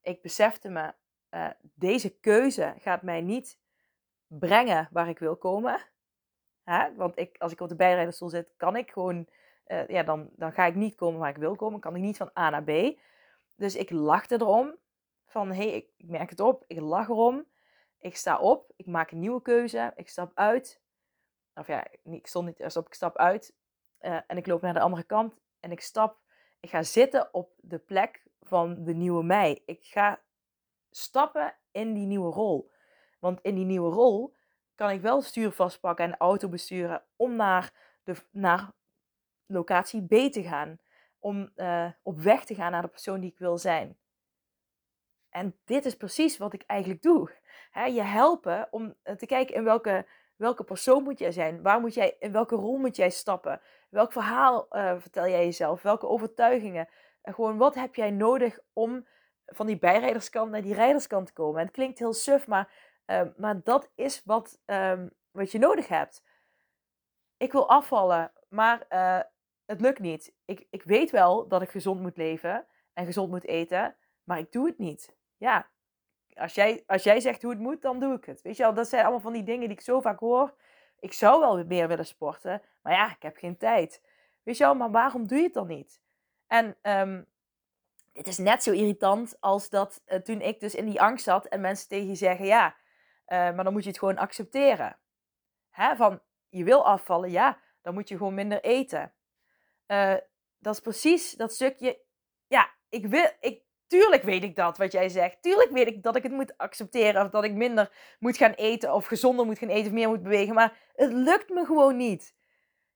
Ik 0.02 0.22
besefte 0.22 0.70
me, 0.70 0.94
uh, 1.30 1.50
deze 1.62 2.20
keuze 2.20 2.74
gaat 2.78 3.02
mij 3.02 3.22
niet 3.22 3.60
brengen 4.28 4.88
waar 4.92 5.10
ik 5.10 5.20
wil 5.20 5.38
komen. 5.38 5.82
Want 6.96 7.18
ik, 7.18 7.36
als 7.38 7.52
ik 7.52 7.60
op 7.60 7.70
de 7.70 7.76
bijrijderstoel 7.76 8.30
zit, 8.30 8.54
kan 8.58 8.76
ik 8.76 8.92
gewoon 8.92 9.28
uh, 9.68 9.88
ja, 9.88 10.04
dan, 10.04 10.30
dan 10.36 10.52
ga 10.52 10.66
ik 10.66 10.76
niet 10.76 10.96
komen 10.96 11.20
waar 11.20 11.30
ik 11.30 11.38
wil 11.38 11.56
komen. 11.56 11.80
Kan 11.80 11.96
ik 11.96 12.02
niet 12.02 12.18
van 12.18 12.32
A 12.38 12.50
naar 12.50 12.64
B. 12.64 13.00
Dus 13.56 13.76
ik 13.76 13.90
lachte 13.90 14.36
erom. 14.36 14.76
Van 15.26 15.48
hé, 15.48 15.70
hey, 15.70 15.76
ik, 15.76 15.88
merk 15.98 16.30
het 16.30 16.40
op. 16.40 16.64
Ik 16.68 16.80
lach 16.80 17.10
erom. 17.10 17.46
Ik 18.00 18.16
sta 18.16 18.40
op. 18.40 18.72
Ik 18.76 18.86
maak 18.86 19.12
een 19.12 19.20
nieuwe 19.20 19.42
keuze. 19.42 19.94
Ik 19.96 20.10
stap 20.10 20.32
uit. 20.34 20.82
Of 21.56 21.68
ja, 21.68 21.88
ik 22.04 22.28
stond 22.28 22.46
niet 22.46 22.60
eerst 22.60 22.78
op. 22.78 22.86
Ik 22.86 22.94
stap 22.94 23.18
uit. 23.18 23.56
Uh, 24.02 24.20
en 24.28 24.38
ik 24.38 24.48
loop 24.48 24.62
naar 24.62 24.74
de 24.74 24.80
andere 24.80 25.04
kant. 25.04 25.34
En 25.60 25.72
ik 25.72 25.82
stap. 25.82 26.18
Ik 26.60 26.70
ga 26.70 26.84
zitten 26.84 27.34
op 27.34 27.52
de 27.58 27.80
plek 27.80 28.24
van 28.42 28.84
de 28.84 28.94
nieuwe 28.94 29.24
mij. 29.24 29.62
Ik 29.66 29.86
ga 29.86 30.20
stappen 30.92 31.56
in 31.72 31.94
die 31.94 32.06
nieuwe 32.06 32.32
rol. 32.32 32.72
Want 33.20 33.40
in 33.42 33.56
die 33.56 33.66
nieuwe 33.66 33.92
rol 33.92 34.36
kan 34.80 34.90
ik 34.90 35.02
wel 35.02 35.22
stuur 35.22 35.52
vastpakken 35.52 36.06
en 36.06 36.18
auto 36.18 36.48
besturen 36.48 37.04
om 37.16 37.36
naar, 37.36 37.74
de, 38.04 38.16
naar 38.32 38.72
locatie 39.46 40.06
B 40.06 40.32
te 40.32 40.44
gaan. 40.44 40.80
Om 41.20 41.52
uh, 41.56 41.92
op 42.04 42.20
weg 42.20 42.46
te 42.46 42.56
gaan 42.56 42.72
naar 42.72 42.82
de 42.82 42.88
persoon 42.88 43.20
die 43.20 43.32
ik 43.32 43.38
wil 43.38 43.58
zijn. 43.58 43.98
En 45.30 45.58
dit 45.66 45.86
is 45.86 45.96
precies 45.96 46.38
wat 46.38 46.54
ik 46.54 46.64
eigenlijk 46.66 47.02
doe. 47.02 47.32
je 47.74 48.02
helpen 48.02 48.68
om 48.72 48.96
eh, 49.04 49.16
te 49.16 49.26
kijken 49.26 49.56
in 49.56 49.64
welke, 49.64 50.08
welke 50.36 50.64
persoon 50.64 51.04
moet 51.04 51.20
jij 51.20 51.32
zijn. 51.32 51.62
Waar 51.62 51.80
moet 51.80 51.94
jij, 51.94 52.16
in 52.20 52.32
welke 52.32 52.56
rol 52.56 52.78
moet 52.78 52.96
jij 52.96 53.10
stappen? 53.10 53.62
Welk 53.90 54.12
verhaal 54.12 54.68
uh, 54.72 54.96
vertel 55.00 55.28
jij 55.28 55.46
jezelf? 55.46 55.82
Welke 55.82 56.08
overtuigingen? 56.08 56.90
En 57.22 57.34
gewoon 57.34 57.58
wat 57.58 57.76
heb 57.76 57.96
jij 57.96 58.12
nodig 58.12 58.60
om 58.74 59.08
van 59.46 59.68
die 59.68 59.80
bijrijderskant 59.80 60.52
naar 60.52 60.62
die 60.62 60.74
rijderskant 60.74 61.28
te 61.28 61.34
komen? 61.34 61.60
En 61.60 61.66
het 61.66 61.76
klinkt 61.76 62.00
heel 62.00 62.14
suf, 62.14 62.48
maar, 62.48 62.89
uh, 63.10 63.22
maar 63.38 63.64
dat 63.64 63.92
is 63.96 64.22
wat, 64.26 64.60
um, 64.66 65.12
wat 65.32 65.52
je 65.52 65.60
nodig 65.60 65.88
hebt. 65.88 66.24
Ik 67.38 67.52
wil 67.52 67.70
afvallen, 67.70 68.32
maar 68.50 68.86
het 69.66 69.82
lukt 69.82 70.00
niet. 70.00 70.34
Ik, 70.46 70.68
ik 70.70 70.84
weet 70.84 71.12
wel 71.12 71.48
dat 71.48 71.62
ik 71.62 71.70
gezond 71.70 72.02
moet 72.02 72.18
leven 72.18 72.66
en 72.94 73.06
gezond 73.06 73.30
moet 73.30 73.46
eten, 73.46 73.96
maar 74.24 74.40
ik 74.40 74.52
doe 74.52 74.66
het 74.66 74.78
niet. 74.78 75.16
Ja, 75.38 75.70
als 76.34 76.54
jij, 76.54 76.84
als 76.88 77.04
jij 77.04 77.20
zegt 77.20 77.42
hoe 77.42 77.52
het 77.52 77.60
moet, 77.60 77.82
dan 77.82 78.00
doe 78.00 78.14
ik 78.14 78.26
het. 78.26 78.42
Weet 78.42 78.58
je 78.58 78.64
wel, 78.64 78.74
dat 78.74 78.88
zijn 78.88 79.02
allemaal 79.02 79.20
van 79.20 79.34
die 79.34 79.44
dingen 79.44 79.68
die 79.68 79.78
ik 79.78 79.84
zo 79.84 80.02
vaak 80.02 80.20
hoor. 80.20 80.54
Ik 81.00 81.14
zou 81.14 81.40
wel 81.40 81.66
meer 81.66 81.88
willen 81.88 82.06
sporten, 82.06 82.62
maar 82.82 82.94
ja, 82.94 83.12
ik 83.12 83.22
heb 83.22 83.38
geen 83.38 83.58
tijd. 83.58 84.02
Weet 84.44 84.58
je 84.58 84.64
wel, 84.64 84.76
maar 84.76 84.92
waarom 84.92 85.28
doe 85.28 85.38
je 85.38 85.44
het 85.44 85.54
dan 85.54 85.68
niet? 85.68 86.02
En 86.48 86.78
um, 86.82 87.28
het 88.14 88.28
is 88.28 88.38
net 88.38 88.64
zo 88.64 88.72
irritant 88.72 89.38
als 89.40 89.70
dat 89.70 90.02
uh, 90.08 90.18
toen 90.20 90.42
ik 90.42 90.60
dus 90.60 90.76
in 90.76 90.86
die 90.86 91.02
angst 91.02 91.24
zat 91.24 91.46
en 91.46 91.62
mensen 91.62 91.88
tegen 91.88 92.08
je 92.08 92.16
zeggen, 92.16 92.46
ja, 92.46 92.76
maar 93.30 93.64
dan 93.64 93.74
moet 93.74 93.84
je 93.84 93.90
het 93.90 94.00
gewoon 94.00 94.18
accepteren. 94.18 95.00
Hè? 95.70 95.96
Van, 95.96 96.22
je 96.50 96.64
wil 96.64 96.86
afvallen, 96.86 97.32
ja, 97.32 97.60
dan 97.82 97.94
moet 97.94 98.10
je 98.10 98.18
gewoon 98.18 98.34
minder 98.34 98.62
eten. 98.62 99.14
Uh, 99.88 100.16
dat 100.60 100.74
is 100.74 100.80
precies 100.80 101.32
dat 101.32 101.54
stukje. 101.54 102.00
Ja, 102.48 102.70
ik 102.90 103.06
wil. 103.06 103.30
Ik, 103.40 103.62
tuurlijk 103.88 104.24
weet 104.24 104.44
ik 104.44 104.56
dat 104.56 104.78
wat 104.78 104.92
jij 104.92 105.10
zegt. 105.10 105.42
Tuurlijk 105.42 105.72
weet 105.72 105.88
ik 105.88 106.04
dat 106.04 106.16
ik 106.16 106.24
het 106.24 106.32
moet 106.32 106.58
accepteren. 106.58 107.26
Of 107.26 107.30
dat 107.30 107.44
ik 107.44 107.54
minder 107.54 108.16
moet 108.20 108.38
gaan 108.38 108.52
eten. 108.52 108.94
Of 108.94 109.06
gezonder 109.06 109.46
moet 109.46 109.58
gaan 109.58 109.70
eten. 109.70 109.88
Of 109.88 109.94
meer 109.94 110.08
moet 110.08 110.24
bewegen. 110.24 110.54
Maar 110.54 110.78
het 110.96 111.14
lukt 111.14 111.50
me 111.50 111.66
gewoon 111.66 111.98
niet. 111.98 112.36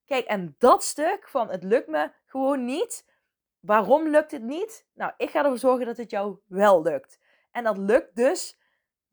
Kijk, 0.05 0.25
en 0.25 0.55
dat 0.57 0.83
stuk 0.83 1.27
van 1.27 1.49
het 1.49 1.63
lukt 1.63 1.87
me 1.87 2.11
gewoon 2.25 2.65
niet. 2.65 3.11
Waarom 3.59 4.09
lukt 4.09 4.31
het 4.31 4.43
niet? 4.43 4.87
Nou, 4.93 5.11
ik 5.17 5.29
ga 5.29 5.43
ervoor 5.43 5.57
zorgen 5.57 5.85
dat 5.85 5.97
het 5.97 6.11
jou 6.11 6.39
wel 6.47 6.81
lukt. 6.81 7.19
En 7.51 7.63
dat 7.63 7.77
lukt 7.77 8.15
dus 8.15 8.59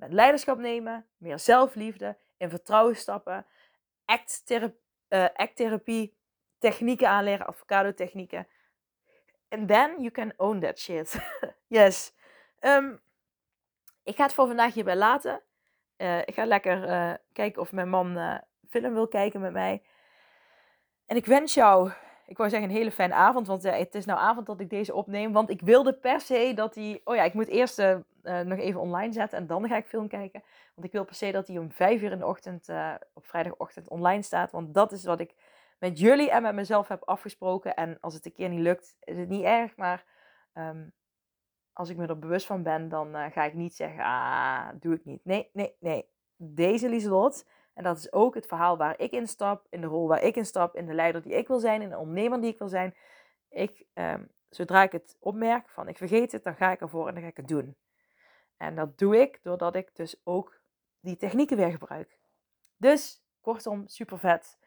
met 0.01 0.13
leiderschap 0.13 0.59
nemen, 0.59 1.07
meer 1.17 1.39
zelfliefde, 1.39 2.17
in 2.37 2.51
vertrouwen 2.51 2.97
stappen, 2.97 3.47
act-therapie, 4.05 6.03
act 6.03 6.19
technieken 6.59 7.09
aanleren, 7.09 7.47
avocado 7.47 7.95
technieken. 7.95 8.47
And 9.49 9.69
then 9.69 9.95
you 9.99 10.11
can 10.11 10.33
own 10.37 10.61
that 10.61 10.79
shit. 10.79 11.19
yes. 11.79 12.13
Um, 12.61 13.01
ik 14.03 14.17
ga 14.17 14.23
het 14.23 14.33
voor 14.33 14.47
vandaag 14.47 14.75
hierbij 14.75 14.97
laten. 14.97 15.43
Uh, 15.97 16.19
ik 16.19 16.35
ga 16.35 16.45
lekker 16.45 16.89
uh, 16.89 17.15
kijken 17.33 17.63
of 17.63 17.73
mijn 17.73 17.89
man 17.89 18.41
film 18.69 18.95
wil 18.95 19.09
kijken 19.09 19.41
met 19.41 19.53
mij. 19.53 19.83
En 21.07 21.17
ik 21.17 21.27
wens 21.27 21.55
jou, 21.55 21.91
ik 22.27 22.37
wou 22.37 22.51
zeggen 22.51 22.69
een 22.69 22.77
hele 22.77 22.93
fijne 22.93 23.15
avond, 23.15 23.47
want 23.47 23.63
het 23.63 23.95
is 23.95 24.05
nou 24.05 24.19
avond 24.19 24.47
dat 24.47 24.61
ik 24.61 24.71
deze 24.71 24.95
opneem. 24.95 25.33
Want 25.33 25.51
ik 25.51 25.61
wilde 25.61 25.93
per 25.93 26.21
se 26.21 26.53
dat 26.55 26.75
hij, 26.75 27.01
oh 27.05 27.15
ja, 27.15 27.23
ik 27.23 27.35
moet 27.35 27.49
eerst 27.49 27.83
nog 28.23 28.59
even 28.59 28.81
online 28.81 29.13
zetten 29.13 29.39
en 29.39 29.47
dan 29.47 29.69
ga 29.69 29.77
ik 29.77 29.87
film 29.87 30.09
kijken. 30.09 30.43
Want 30.75 30.87
ik 30.87 30.93
wil 30.93 31.05
per 31.05 31.15
se 31.15 31.31
dat 31.31 31.47
hij 31.47 31.59
om 31.59 31.73
vijf 31.73 32.03
uur 32.03 32.13
in 32.13 32.19
de 32.19 32.27
ochtend, 32.27 32.69
op 33.15 33.27
vrijdagochtend 33.27 33.89
online 33.89 34.23
staat. 34.23 34.51
Want 34.51 34.75
dat 34.75 34.93
is 34.93 35.05
wat 35.05 35.21
ik 35.21 35.35
met 35.79 35.99
jullie 35.99 36.31
en 36.31 36.43
met 36.43 36.55
mezelf 36.55 36.89
heb 36.89 37.03
afgesproken. 37.05 37.75
En 37.75 38.01
als 38.01 38.15
het 38.15 38.27
een 38.27 38.33
keer 38.33 38.49
niet 38.49 38.61
lukt, 38.61 38.97
is 39.01 39.19
het 39.19 39.29
niet 39.29 39.45
erg. 39.45 39.77
Maar 39.77 40.05
um, 40.55 40.93
als 41.73 41.89
ik 41.89 41.97
me 41.97 42.07
er 42.07 42.19
bewust 42.19 42.47
van 42.47 42.63
ben, 42.63 42.89
dan 42.89 43.17
uh, 43.17 43.27
ga 43.31 43.45
ik 43.45 43.55
niet 43.55 43.75
zeggen, 43.75 44.05
ah, 44.05 44.69
doe 44.81 44.95
ik 44.95 45.05
niet. 45.05 45.25
Nee, 45.25 45.51
nee, 45.53 45.77
nee. 45.79 46.09
Deze 46.37 46.89
Lieselot, 46.89 47.47
en 47.75 47.85
dat 47.85 47.99
is 47.99 48.13
ook 48.13 48.35
het 48.35 48.47
verhaal 48.47 48.77
waar 48.77 48.99
ik 48.99 49.13
in 49.13 49.27
stap, 49.27 49.67
in 49.71 49.81
de 49.81 49.87
rol 49.87 50.09
waar 50.09 50.23
ik 50.23 50.37
in 50.37 50.47
stap, 50.47 50.77
in 50.77 50.87
de 50.87 50.95
leider 50.95 51.23
die 51.23 51.33
ik 51.33 51.49
wil 51.49 51.59
zijn, 51.59 51.83
in 51.83 51.89
de 51.89 51.99
ondernemer 51.99 52.41
die 52.41 52.53
ik 52.53 52.59
wil 52.59 52.69
zijn. 52.69 52.95
Ik, 53.49 53.85
um, 53.95 54.31
zodra 54.49 54.83
ik 54.83 54.93
het 54.93 55.17
opmerk 55.21 55.69
van 55.69 55.89
ik 55.89 55.97
vergeet 55.97 56.33
het, 56.33 56.45
dan 56.45 56.55
ga 56.55 56.73
ik 56.73 56.81
ervoor 56.81 57.09
en 57.09 57.15
dan 57.15 57.23
ga 57.23 57.29
ik 57.29 57.37
het 57.37 57.49
doen. 57.49 57.77
En 58.61 58.75
dat 58.75 58.99
doe 58.99 59.21
ik 59.21 59.39
doordat 59.43 59.75
ik 59.75 59.91
dus 59.97 60.21
ook 60.25 60.61
die 61.01 61.17
technieken 61.17 61.57
weer 61.57 61.71
gebruik. 61.71 62.19
Dus, 62.77 63.23
kortom, 63.41 63.89
super 63.89 64.19
vet. 64.19 64.59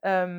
Um, 0.00 0.38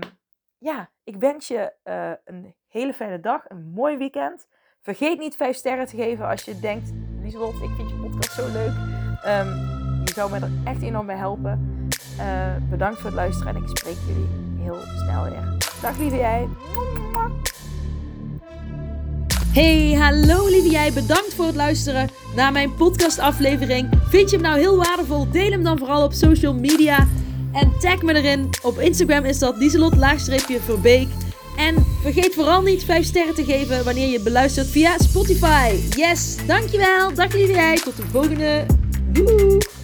ja, 0.57 0.89
ik 1.03 1.15
wens 1.15 1.47
je 1.47 1.73
uh, 1.83 2.11
een 2.23 2.55
hele 2.67 2.93
fijne 2.93 3.19
dag, 3.19 3.49
een 3.49 3.71
mooi 3.71 3.97
weekend. 3.97 4.47
Vergeet 4.81 5.19
niet 5.19 5.35
5 5.35 5.55
sterren 5.55 5.85
te 5.85 5.95
geven 5.95 6.27
als 6.27 6.43
je 6.43 6.59
denkt, 6.59 6.91
Lieselot, 7.21 7.53
ik 7.53 7.69
vind 7.75 7.89
je 7.89 7.95
podcast 7.95 8.33
zo 8.33 8.51
leuk. 8.51 8.73
Um, 9.25 9.47
je 10.05 10.11
zou 10.13 10.31
me 10.31 10.39
er 10.39 10.51
echt 10.65 10.81
enorm 10.81 11.05
mee 11.05 11.17
helpen. 11.17 11.87
Uh, 12.19 12.55
bedankt 12.69 12.97
voor 12.99 13.05
het 13.05 13.15
luisteren 13.15 13.55
en 13.55 13.61
ik 13.61 13.77
spreek 13.77 13.97
jullie 14.07 14.27
heel 14.61 14.79
snel 14.79 15.23
weer. 15.23 15.57
Dag 15.81 15.97
lieve 15.97 16.15
jij. 16.15 16.47
Hey, 19.57 19.93
hallo 19.93 20.47
lieve 20.47 20.69
jij. 20.69 20.93
Bedankt 20.93 21.33
voor 21.33 21.45
het 21.45 21.55
luisteren 21.55 22.09
naar 22.35 22.51
mijn 22.51 22.75
podcastaflevering. 22.75 23.89
Vind 24.09 24.29
je 24.29 24.35
hem 24.35 24.45
nou 24.45 24.59
heel 24.59 24.77
waardevol? 24.77 25.31
Deel 25.31 25.51
hem 25.51 25.63
dan 25.63 25.77
vooral 25.77 26.03
op 26.03 26.13
social 26.13 26.53
media. 26.53 27.07
En 27.53 27.73
tag 27.79 28.01
me 28.01 28.13
erin. 28.13 28.49
Op 28.61 28.79
Instagram 28.79 29.23
is 29.23 29.39
dat 29.39 29.57
Lieselot 29.57 29.93
Verbeek. 30.65 31.07
En 31.57 31.85
vergeet 32.01 32.33
vooral 32.33 32.61
niet 32.61 32.83
5 32.83 33.05
sterren 33.05 33.35
te 33.35 33.45
geven 33.45 33.83
wanneer 33.83 34.09
je 34.09 34.19
beluistert 34.19 34.67
via 34.67 34.97
Spotify. 34.97 35.75
Yes, 35.95 36.35
dankjewel. 36.45 37.13
Dag 37.13 37.33
lieve 37.33 37.53
jij. 37.53 37.75
Tot 37.75 37.97
de 37.97 38.03
volgende. 38.11 38.65
Doei. 39.11 39.76